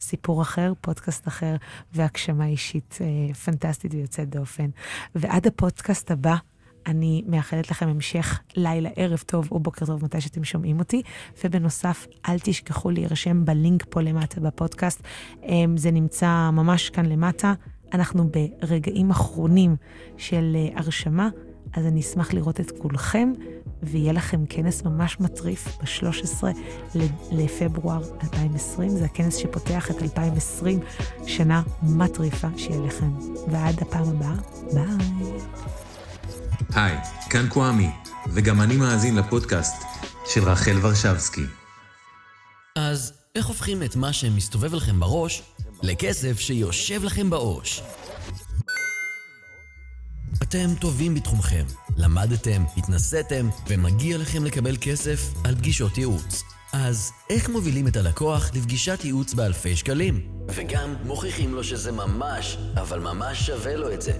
סיפור 0.00 0.42
אחר, 0.42 0.72
פודקאסט 0.80 1.28
אחר, 1.28 1.56
והגשמה 1.92 2.46
אישית 2.46 2.98
אה, 3.00 3.34
פנטסטית 3.34 3.94
ויוצאת 3.94 4.30
דופן. 4.30 4.70
ועד 5.14 5.46
הפודקאסט 5.46 6.10
הבא, 6.10 6.36
אני 6.86 7.22
מאחלת 7.26 7.70
לכם 7.70 7.88
המשך 7.88 8.40
לילה, 8.56 8.90
ערב 8.96 9.22
טוב 9.26 9.48
או 9.52 9.60
בוקר 9.60 9.86
טוב 9.86 10.04
מתי 10.04 10.20
שאתם 10.20 10.44
שומעים 10.44 10.78
אותי. 10.78 11.02
ובנוסף, 11.44 12.06
אל 12.28 12.38
תשכחו 12.38 12.90
להירשם 12.90 13.44
בלינק 13.44 13.84
פה 13.90 14.00
למטה 14.00 14.40
בפודקאסט. 14.40 15.02
אה, 15.44 15.64
זה 15.76 15.90
נמצא 15.90 16.50
ממש 16.52 16.90
כאן 16.90 17.06
למטה. 17.06 17.54
אנחנו 17.92 18.30
ברגעים 18.30 19.10
אחרונים 19.10 19.76
של 20.16 20.56
אה, 20.56 20.80
הרשמה, 20.80 21.28
אז 21.72 21.86
אני 21.86 22.00
אשמח 22.00 22.32
לראות 22.32 22.60
את 22.60 22.72
כולכם, 22.78 23.32
ויהיה 23.82 24.12
לכם 24.12 24.46
כנס 24.48 24.82
ממש 24.82 25.20
מטריף 25.20 25.68
ב-13 25.82 26.44
לפברואר 27.32 28.02
2020. 28.22 28.90
זה 28.90 29.04
הכנס 29.04 29.36
שפותח 29.36 29.90
את 29.90 30.02
2020, 30.02 30.80
שנה 31.26 31.62
מטריפה 31.82 32.48
שיהיה 32.56 32.80
לכם. 32.80 33.10
ועד 33.50 33.82
הפעם 33.82 34.08
הבאה, 34.08 34.34
ביי. 34.72 35.38
היי, 36.74 36.96
כאן 37.30 37.48
קוואמי, 37.48 37.90
וגם 38.28 38.60
אני 38.60 38.76
מאזין 38.76 39.16
לפודקאסט 39.16 39.82
של 40.26 40.44
רחל 40.44 40.76
ורשבסקי. 40.82 41.44
אז 42.76 43.12
איך 43.34 43.46
הופכים 43.46 43.82
את 43.82 43.96
מה 43.96 44.12
שמסתובב 44.12 44.74
לכם 44.74 45.00
בראש 45.00 45.42
לכסף 45.82 46.40
שיושב 46.40 47.04
לכם 47.04 47.30
בעו"ש. 47.30 47.82
אתם 50.42 50.68
טובים 50.80 51.14
בתחומכם, 51.14 51.64
למדתם, 51.96 52.64
התנסיתם, 52.76 53.48
ומגיע 53.68 54.18
לכם 54.18 54.44
לקבל 54.44 54.76
כסף 54.80 55.34
על 55.44 55.54
פגישות 55.54 55.98
ייעוץ. 55.98 56.42
אז 56.72 57.12
איך 57.30 57.48
מובילים 57.48 57.88
את 57.88 57.96
הלקוח 57.96 58.50
לפגישת 58.54 59.00
ייעוץ 59.04 59.34
באלפי 59.34 59.76
שקלים? 59.76 60.20
וגם 60.48 60.94
מוכיחים 61.04 61.54
לו 61.54 61.64
שזה 61.64 61.92
ממש, 61.92 62.58
אבל 62.74 63.00
ממש 63.00 63.46
שווה 63.46 63.76
לו 63.76 63.92
את 63.92 64.02
זה. 64.02 64.12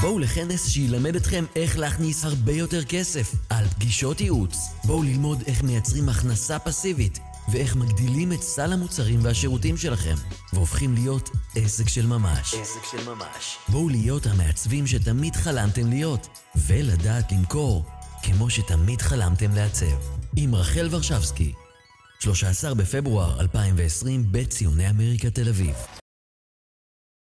בואו 0.00 0.18
לכנס 0.18 0.68
שילמד 0.68 1.16
אתכם 1.16 1.44
איך 1.56 1.78
להכניס 1.78 2.24
הרבה 2.24 2.52
יותר 2.52 2.84
כסף 2.84 3.34
על 3.50 3.64
פגישות 3.64 4.20
ייעוץ. 4.20 4.56
בואו 4.84 5.02
ללמוד 5.02 5.42
איך 5.46 5.62
מייצרים 5.62 6.08
הכנסה 6.08 6.58
פסיבית 6.58 7.18
ואיך 7.48 7.76
מגדילים 7.76 8.32
את 8.32 8.42
סל 8.42 8.72
המוצרים 8.72 9.20
והשירותים 9.22 9.76
שלכם, 9.76 10.14
והופכים 10.52 10.94
להיות 10.94 11.30
עסק 11.56 11.88
של 11.88 12.06
ממש. 12.06 12.54
עסק 12.54 12.84
של 12.90 13.10
ממש. 13.10 13.56
בואו 13.68 13.88
להיות 13.88 14.26
המעצבים 14.26 14.86
שתמיד 14.86 15.36
חלמתם 15.36 15.88
להיות, 15.88 16.28
ולדעת 16.56 17.32
למכור 17.32 17.84
כמו 18.22 18.50
שתמיד 18.50 19.00
חלמתם 19.00 19.54
לעצב. 19.54 19.96
עם 20.36 20.54
רחל 20.54 20.88
ורשבסקי, 20.90 21.52
13 22.20 22.74
בפברואר 22.74 23.40
2020, 23.40 24.24
בית 24.32 24.50
ציוני 24.50 24.90
אמריקה 24.90 25.30
תל 25.30 25.48
אביב. 25.48 25.74